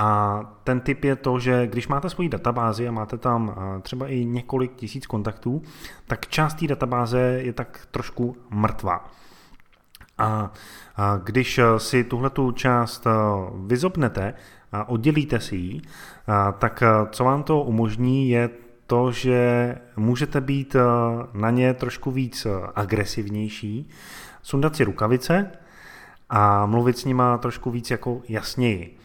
A 0.00 0.40
ten 0.64 0.80
typ 0.80 1.04
je 1.04 1.16
to, 1.16 1.38
že 1.38 1.66
když 1.66 1.88
máte 1.88 2.10
svoji 2.10 2.28
databázi 2.28 2.88
a 2.88 2.92
máte 2.92 3.18
tam 3.18 3.54
třeba 3.82 4.08
i 4.08 4.24
několik 4.24 4.74
tisíc 4.74 5.06
kontaktů, 5.06 5.62
tak 6.06 6.26
část 6.26 6.54
té 6.54 6.66
databáze 6.66 7.18
je 7.20 7.52
tak 7.52 7.88
trošku 7.90 8.36
mrtvá. 8.50 9.04
A 10.18 10.50
když 11.24 11.60
si 11.78 12.04
tuhle 12.04 12.30
tu 12.30 12.52
část 12.52 13.06
vyzobnete 13.66 14.34
a 14.72 14.88
oddělíte 14.88 15.40
si 15.40 15.56
ji, 15.56 15.80
tak 16.58 16.82
co 17.10 17.24
vám 17.24 17.42
to 17.42 17.62
umožní 17.62 18.30
je 18.30 18.50
to, 18.86 19.12
že 19.12 19.74
můžete 19.96 20.40
být 20.40 20.76
na 21.32 21.50
ně 21.50 21.74
trošku 21.74 22.10
víc 22.10 22.46
agresivnější, 22.74 23.88
sundat 24.42 24.76
si 24.76 24.84
rukavice 24.84 25.50
a 26.30 26.66
mluvit 26.66 26.98
s 26.98 27.04
nima 27.04 27.38
trošku 27.38 27.70
víc 27.70 27.90
jako 27.90 28.20
jasněji. 28.28 28.97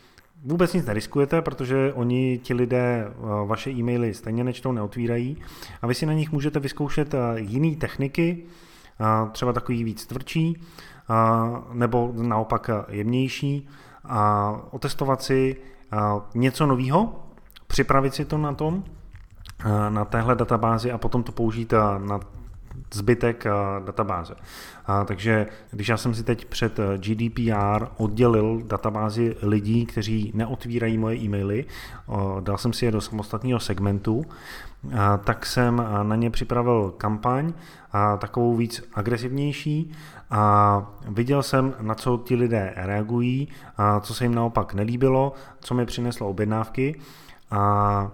Vůbec 0.44 0.74
nic 0.74 0.86
neriskujete, 0.86 1.42
protože 1.42 1.94
oni, 1.94 2.40
ti 2.44 2.54
lidé, 2.54 3.14
vaše 3.46 3.72
e-maily 3.72 4.14
stejně 4.14 4.44
nečtou, 4.44 4.72
neotvírají 4.72 5.38
a 5.82 5.88
vy 5.88 5.96
si 5.96 6.06
na 6.06 6.14
nich 6.14 6.32
můžete 6.32 6.60
vyzkoušet 6.60 7.16
jiné 7.36 7.76
techniky, 7.76 8.44
třeba 9.32 9.54
takový 9.54 9.84
víc 9.84 10.06
tvrdší, 10.06 10.62
nebo 11.74 12.14
naopak 12.16 12.70
jemnější 12.90 13.68
a 14.04 14.52
otestovat 14.72 15.22
si 15.22 15.56
něco 16.36 16.66
nového, 16.66 17.24
připravit 17.68 18.14
si 18.14 18.26
to 18.26 18.38
na 18.38 18.54
tom, 18.54 18.84
na 19.90 20.06
téhle 20.06 20.36
databázi 20.36 20.92
a 20.92 20.98
potom 20.98 21.24
to 21.24 21.32
použít 21.32 21.74
na 21.98 22.20
zbytek 22.94 23.44
databáze. 23.86 24.36
A, 24.86 25.04
takže 25.04 25.48
když 25.72 25.88
já 25.88 25.98
jsem 25.98 26.14
si 26.14 26.24
teď 26.24 26.46
před 26.46 26.80
GDPR 26.98 27.86
oddělil 27.98 28.62
databázi 28.66 29.36
lidí, 29.42 29.86
kteří 29.86 30.32
neotvírají 30.36 30.98
moje 30.98 31.18
e-maily, 31.18 31.66
dal 32.40 32.58
jsem 32.58 32.74
si 32.74 32.86
je 32.86 32.92
do 32.92 33.02
samostatného 33.02 33.60
segmentu, 33.60 34.26
a, 34.98 35.18
tak 35.18 35.46
jsem 35.46 35.84
na 36.04 36.16
ně 36.16 36.30
připravil 36.30 36.94
kampaň, 36.98 37.54
a 37.94 38.18
takovou 38.18 38.56
víc 38.56 38.90
agresivnější 38.94 39.92
a 40.30 40.86
viděl 41.08 41.44
jsem, 41.44 41.74
na 41.82 41.96
co 41.96 42.18
ti 42.18 42.36
lidé 42.36 42.74
reagují, 42.76 43.48
a 43.78 44.00
co 44.00 44.14
se 44.14 44.26
jim 44.26 44.36
naopak 44.36 44.74
nelíbilo, 44.74 45.34
co 45.60 45.74
mi 45.74 45.86
přineslo 45.86 46.30
objednávky 46.30 47.00
a, 47.52 47.58
a 47.60 48.12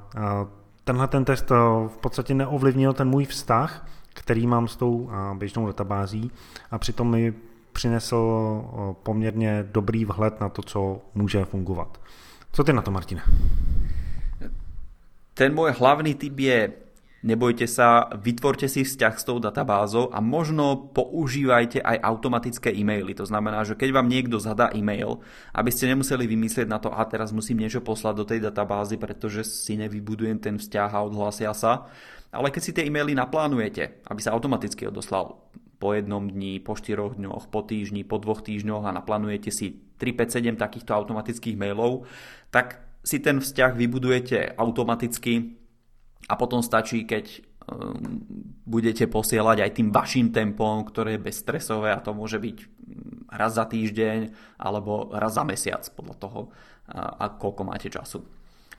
tenhle 0.83 1.07
ten 1.07 1.25
test 1.25 1.49
v 1.87 1.97
podstatě 2.01 2.33
neovlivnil 2.33 2.93
ten 2.93 3.09
můj 3.09 3.25
vztah, 3.25 3.87
který 4.13 4.47
mám 4.47 4.67
s 4.67 4.75
tou 4.75 5.09
běžnou 5.33 5.67
databází 5.67 6.31
a 6.71 6.77
přitom 6.77 7.11
mi 7.11 7.33
přinesl 7.71 8.17
poměrně 9.03 9.65
dobrý 9.71 10.05
vhled 10.05 10.41
na 10.41 10.49
to, 10.49 10.61
co 10.61 11.01
může 11.15 11.45
fungovat. 11.45 12.01
Co 12.51 12.63
ty 12.63 12.73
na 12.73 12.81
to, 12.81 12.91
Martine? 12.91 13.21
Ten 15.33 15.55
môj 15.55 15.71
hlavný 15.79 16.19
tip 16.19 16.35
je 16.35 16.88
nebojte 17.21 17.67
sa, 17.67 18.07
vytvorte 18.15 18.71
si 18.71 18.87
vzťah 18.87 19.13
s 19.19 19.27
tou 19.27 19.37
databázou 19.37 20.11
a 20.11 20.23
možno 20.23 20.91
používajte 20.95 21.83
aj 21.83 21.97
automatické 21.99 22.71
e-maily. 22.71 23.11
To 23.19 23.27
znamená, 23.27 23.67
že 23.67 23.75
keď 23.75 23.89
vám 23.99 24.07
niekto 24.07 24.39
zadá 24.39 24.71
e-mail, 24.71 25.19
aby 25.51 25.69
ste 25.71 25.91
nemuseli 25.91 26.25
vymyslieť 26.25 26.67
na 26.67 26.79
to, 26.79 26.91
a 26.91 27.03
teraz 27.07 27.35
musím 27.35 27.59
niečo 27.59 27.83
poslať 27.83 28.13
do 28.15 28.25
tej 28.27 28.39
databázy, 28.43 28.95
pretože 28.95 29.43
si 29.43 29.75
nevybudujem 29.75 30.39
ten 30.39 30.55
vzťah 30.55 30.89
a 30.95 31.03
odhlasia 31.03 31.51
sa, 31.51 31.91
ale 32.29 32.53
keď 32.53 32.61
si 32.61 32.71
tie 32.71 32.85
e-maily 32.85 33.17
naplánujete, 33.17 34.05
aby 34.05 34.19
sa 34.21 34.31
automaticky 34.37 34.85
odoslal 34.85 35.41
po 35.79 35.95
jednom 35.95 36.27
dni, 36.27 36.59
po 36.59 36.75
štyroch 36.75 37.15
dňoch, 37.15 37.47
po 37.47 37.63
týždni, 37.63 38.03
po 38.03 38.19
dvoch 38.19 38.43
týždňoch 38.43 38.83
a 38.83 38.95
naplánujete 38.95 39.49
si 39.49 39.79
3, 39.97 40.11
5, 40.13 40.59
7 40.59 40.59
takýchto 40.59 40.91
automatických 40.91 41.55
mailov, 41.55 42.03
tak 42.51 42.83
si 42.99 43.23
ten 43.23 43.39
vzťah 43.39 43.79
vybudujete 43.79 44.59
automaticky 44.59 45.58
a 46.27 46.33
potom 46.35 46.59
stačí, 46.59 47.07
keď 47.07 47.25
um, 47.69 47.95
budete 48.65 49.07
posielať 49.07 49.57
aj 49.65 49.71
tým 49.71 49.89
vašim 49.89 50.29
tempom, 50.33 50.83
ktoré 50.85 51.17
je 51.17 51.25
bezstresové 51.25 51.93
a 51.93 52.03
to 52.03 52.11
môže 52.13 52.37
byť 52.37 52.57
mm, 52.59 53.33
raz 53.33 53.55
za 53.55 53.65
týždeň 53.65 54.33
alebo 54.59 55.13
raz 55.13 55.37
za 55.37 55.43
mesiac 55.45 55.85
podľa 55.95 56.15
toho, 56.17 56.41
a, 56.89 57.29
koľko 57.29 57.61
máte 57.63 57.89
času. 57.89 58.25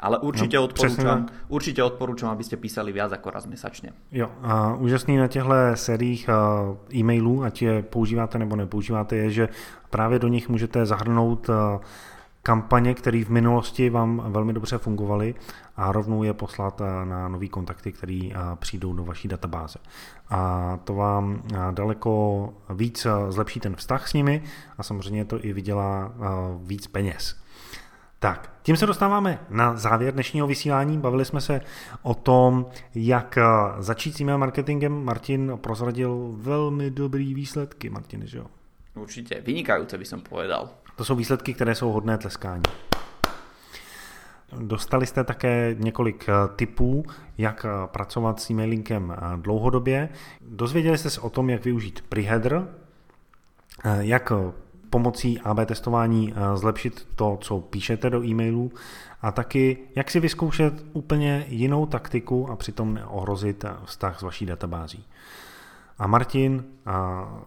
Ale 0.00 0.16
určite, 0.18 0.56
no, 0.56 0.64
odporúčam, 0.64 1.28
určite 1.52 1.84
odporúčam, 1.84 2.32
aby 2.32 2.40
ste 2.40 2.56
písali 2.56 2.88
viac 2.88 3.12
ako 3.12 3.28
raz 3.36 3.44
mesačne. 3.44 3.92
Jo, 4.08 4.32
a 4.40 4.74
úžasný 4.80 5.16
na 5.20 5.28
těchto 5.28 5.76
sériích 5.76 6.28
e-mailů, 6.94 7.44
ať 7.44 7.62
je 7.62 7.82
používáte 7.82 8.38
nebo 8.38 8.56
nepoužíváte, 8.56 9.16
je, 9.16 9.30
že 9.30 9.48
právě 9.90 10.18
do 10.18 10.28
nich 10.28 10.48
můžete 10.48 10.86
zahrnout 10.86 11.50
kampaně, 12.42 12.94
které 12.94 13.24
v 13.24 13.28
minulosti 13.28 13.90
vám 13.90 14.22
velmi 14.26 14.52
dobře 14.52 14.78
fungovaly 14.78 15.34
a 15.76 15.92
rovnou 15.92 16.22
je 16.22 16.34
poslat 16.34 16.80
na 17.04 17.28
nový 17.28 17.48
kontakty, 17.48 17.92
které 17.92 18.30
přijdou 18.54 18.92
do 18.92 19.04
vaší 19.04 19.28
databáze. 19.28 19.78
A 20.30 20.78
to 20.84 20.94
vám 20.94 21.42
daleko 21.70 22.54
víc 22.74 23.06
zlepší 23.28 23.60
ten 23.60 23.76
vztah 23.76 24.08
s 24.08 24.12
nimi 24.12 24.42
a 24.78 24.82
samozřejmě 24.82 25.24
to 25.24 25.44
i 25.44 25.52
vydělá 25.52 26.12
víc 26.62 26.86
peněz. 26.86 27.40
Tak, 28.22 28.52
tím 28.62 28.76
se 28.76 28.86
dostáváme 28.86 29.38
na 29.50 29.76
závěr 29.76 30.14
dnešního 30.14 30.46
vysílání. 30.46 30.98
Bavili 30.98 31.24
jsme 31.24 31.40
se 31.40 31.60
o 32.02 32.14
tom, 32.14 32.66
jak 32.94 33.38
eh, 33.38 33.42
začít 33.78 34.16
s 34.16 34.20
email 34.20 34.38
marketingem. 34.38 35.04
Martin 35.04 35.52
prozradil 35.56 36.34
velmi 36.36 36.90
dobrý 36.90 37.34
výsledky, 37.34 37.90
Martin, 37.90 38.26
že 38.26 38.38
jo? 38.38 38.46
Určitě, 38.94 39.40
vynikajúce 39.40 39.98
by 39.98 40.04
som 40.04 40.20
povedal. 40.20 40.68
To 41.00 41.04
jsou 41.04 41.14
výsledky, 41.14 41.54
které 41.54 41.74
jsou 41.74 41.92
hodné 41.92 42.18
tleskání. 42.18 42.62
Dostali 44.58 45.06
jste 45.06 45.24
také 45.24 45.76
několik 45.78 46.28
eh, 46.28 46.32
tipů, 46.56 47.04
jak 47.38 47.66
eh, 47.68 47.86
pracovat 47.86 48.40
s 48.40 48.50
e-mailingem 48.50 49.16
dlouhodobě. 49.36 50.08
Dozvěděli 50.40 50.98
jste 50.98 51.10
se 51.10 51.20
o 51.20 51.30
tom, 51.30 51.50
jak 51.50 51.64
využít 51.64 52.04
preheader, 52.08 52.68
jak 54.00 54.32
pomocí 54.90 55.40
AB 55.40 55.58
testování 55.66 56.32
eh, 56.32 56.56
zlepšit 56.56 57.08
to, 57.16 57.38
co 57.40 57.58
píšete 57.60 58.10
do 58.10 58.24
e-mailů 58.24 58.72
a 59.22 59.32
taky 59.32 59.78
jak 59.96 60.10
si 60.10 60.20
vyzkoušet 60.20 60.84
úplně 60.92 61.44
jinou 61.48 61.86
taktiku 61.86 62.50
a 62.50 62.56
přitom 62.56 62.94
neohrozit 62.94 63.64
eh, 63.64 63.72
vztah 63.84 64.18
s 64.18 64.22
vaší 64.22 64.46
databází. 64.46 65.04
A 66.00 66.06
Martin 66.06 66.64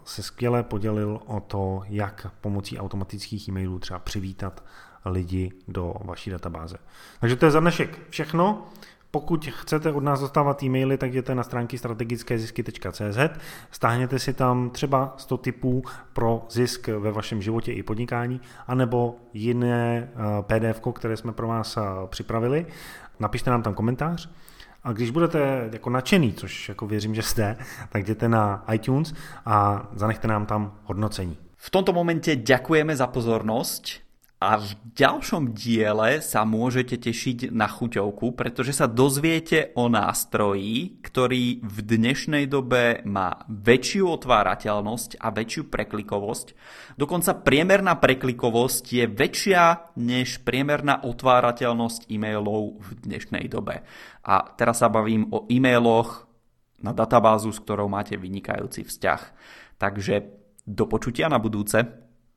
se 0.04 0.24
skvěle 0.24 0.64
podělil 0.64 1.20
o 1.26 1.40
to, 1.40 1.82
jak 1.86 2.28
pomocí 2.42 2.80
automatických 2.80 3.48
e-mailů 3.48 3.80
třeba 3.80 4.00
přivítat 4.00 4.64
lidi 5.06 5.52
do 5.68 5.94
vaší 6.04 6.30
databáze. 6.30 6.78
Takže 7.20 7.36
to 7.36 7.46
je 7.46 7.52
za 7.52 7.60
dnešek 7.60 8.00
všechno. 8.10 8.68
Pokud 9.12 9.46
chcete 9.46 9.92
od 9.92 10.04
nás 10.04 10.20
dostávat 10.20 10.64
e-maily, 10.64 10.98
tak 10.98 11.10
jděte 11.10 11.36
na 11.36 11.44
stránky 11.44 11.78
strategickézisky.cz, 11.78 13.40
stáhněte 13.72 14.20
si 14.20 14.34
tam 14.34 14.70
třeba 14.70 15.14
100 15.18 15.38
typů 15.38 15.84
pro 16.14 16.46
zisk 16.50 16.88
ve 16.88 17.12
vašem 17.12 17.42
životě 17.42 17.74
i 17.74 17.84
podnikání, 17.84 18.42
anebo 18.68 19.16
jiné 19.34 20.10
eh, 20.14 20.44
PDF, 20.44 20.82
které 20.94 21.18
jsme 21.18 21.34
pro 21.34 21.48
vás 21.48 21.78
eh, 21.78 21.82
připravili. 22.08 22.66
Napište 23.20 23.52
nám 23.52 23.64
tam 23.64 23.74
komentář. 23.74 24.30
A 24.84 24.92
když 24.92 25.12
budete 25.12 25.70
jako 25.72 25.90
nadšený, 25.90 26.34
což 26.34 26.70
jako 26.70 26.88
věřím, 26.88 27.16
že 27.16 27.22
jste, 27.22 27.58
tak 27.90 28.02
jděte 28.02 28.30
na 28.30 28.66
iTunes 28.74 29.14
a 29.46 29.88
zanechte 29.96 30.28
nám 30.28 30.46
tam 30.46 30.74
hodnocení. 30.84 31.38
V 31.58 31.70
tomto 31.70 31.94
momente 31.94 32.36
ďakujeme 32.36 32.96
za 32.96 33.08
pozornosť 33.08 34.03
a 34.44 34.60
v 34.60 34.76
ďalšom 34.92 35.56
diele 35.56 36.20
sa 36.20 36.44
môžete 36.44 37.00
tešiť 37.00 37.56
na 37.56 37.72
chuťovku, 37.72 38.36
pretože 38.36 38.76
sa 38.76 38.92
dozviete 38.92 39.72
o 39.80 39.88
nástroji, 39.88 41.00
ktorý 41.00 41.64
v 41.64 41.78
dnešnej 41.80 42.52
dobe 42.52 43.00
má 43.08 43.48
väčšiu 43.48 44.04
otvárateľnosť 44.20 45.24
a 45.24 45.32
väčšiu 45.32 45.72
preklikovosť. 45.72 46.48
Dokonca 47.00 47.40
priemerná 47.40 47.96
preklikovosť 48.04 48.84
je 48.92 49.06
väčšia 49.08 49.96
než 50.04 50.44
priemerná 50.44 51.08
otvárateľnosť 51.08 52.12
e-mailov 52.12 52.84
v 52.84 52.90
dnešnej 53.00 53.48
dobe. 53.48 53.88
A 54.28 54.44
teraz 54.60 54.84
sa 54.84 54.92
bavím 54.92 55.32
o 55.32 55.48
e-mailoch 55.48 56.28
na 56.84 56.92
databázu, 56.92 57.56
s 57.56 57.64
ktorou 57.64 57.88
máte 57.88 58.20
vynikajúci 58.20 58.84
vzťah. 58.84 59.22
Takže 59.80 60.16
do 60.68 60.84
počutia 60.84 61.32
na 61.32 61.40
budúce. 61.40 62.03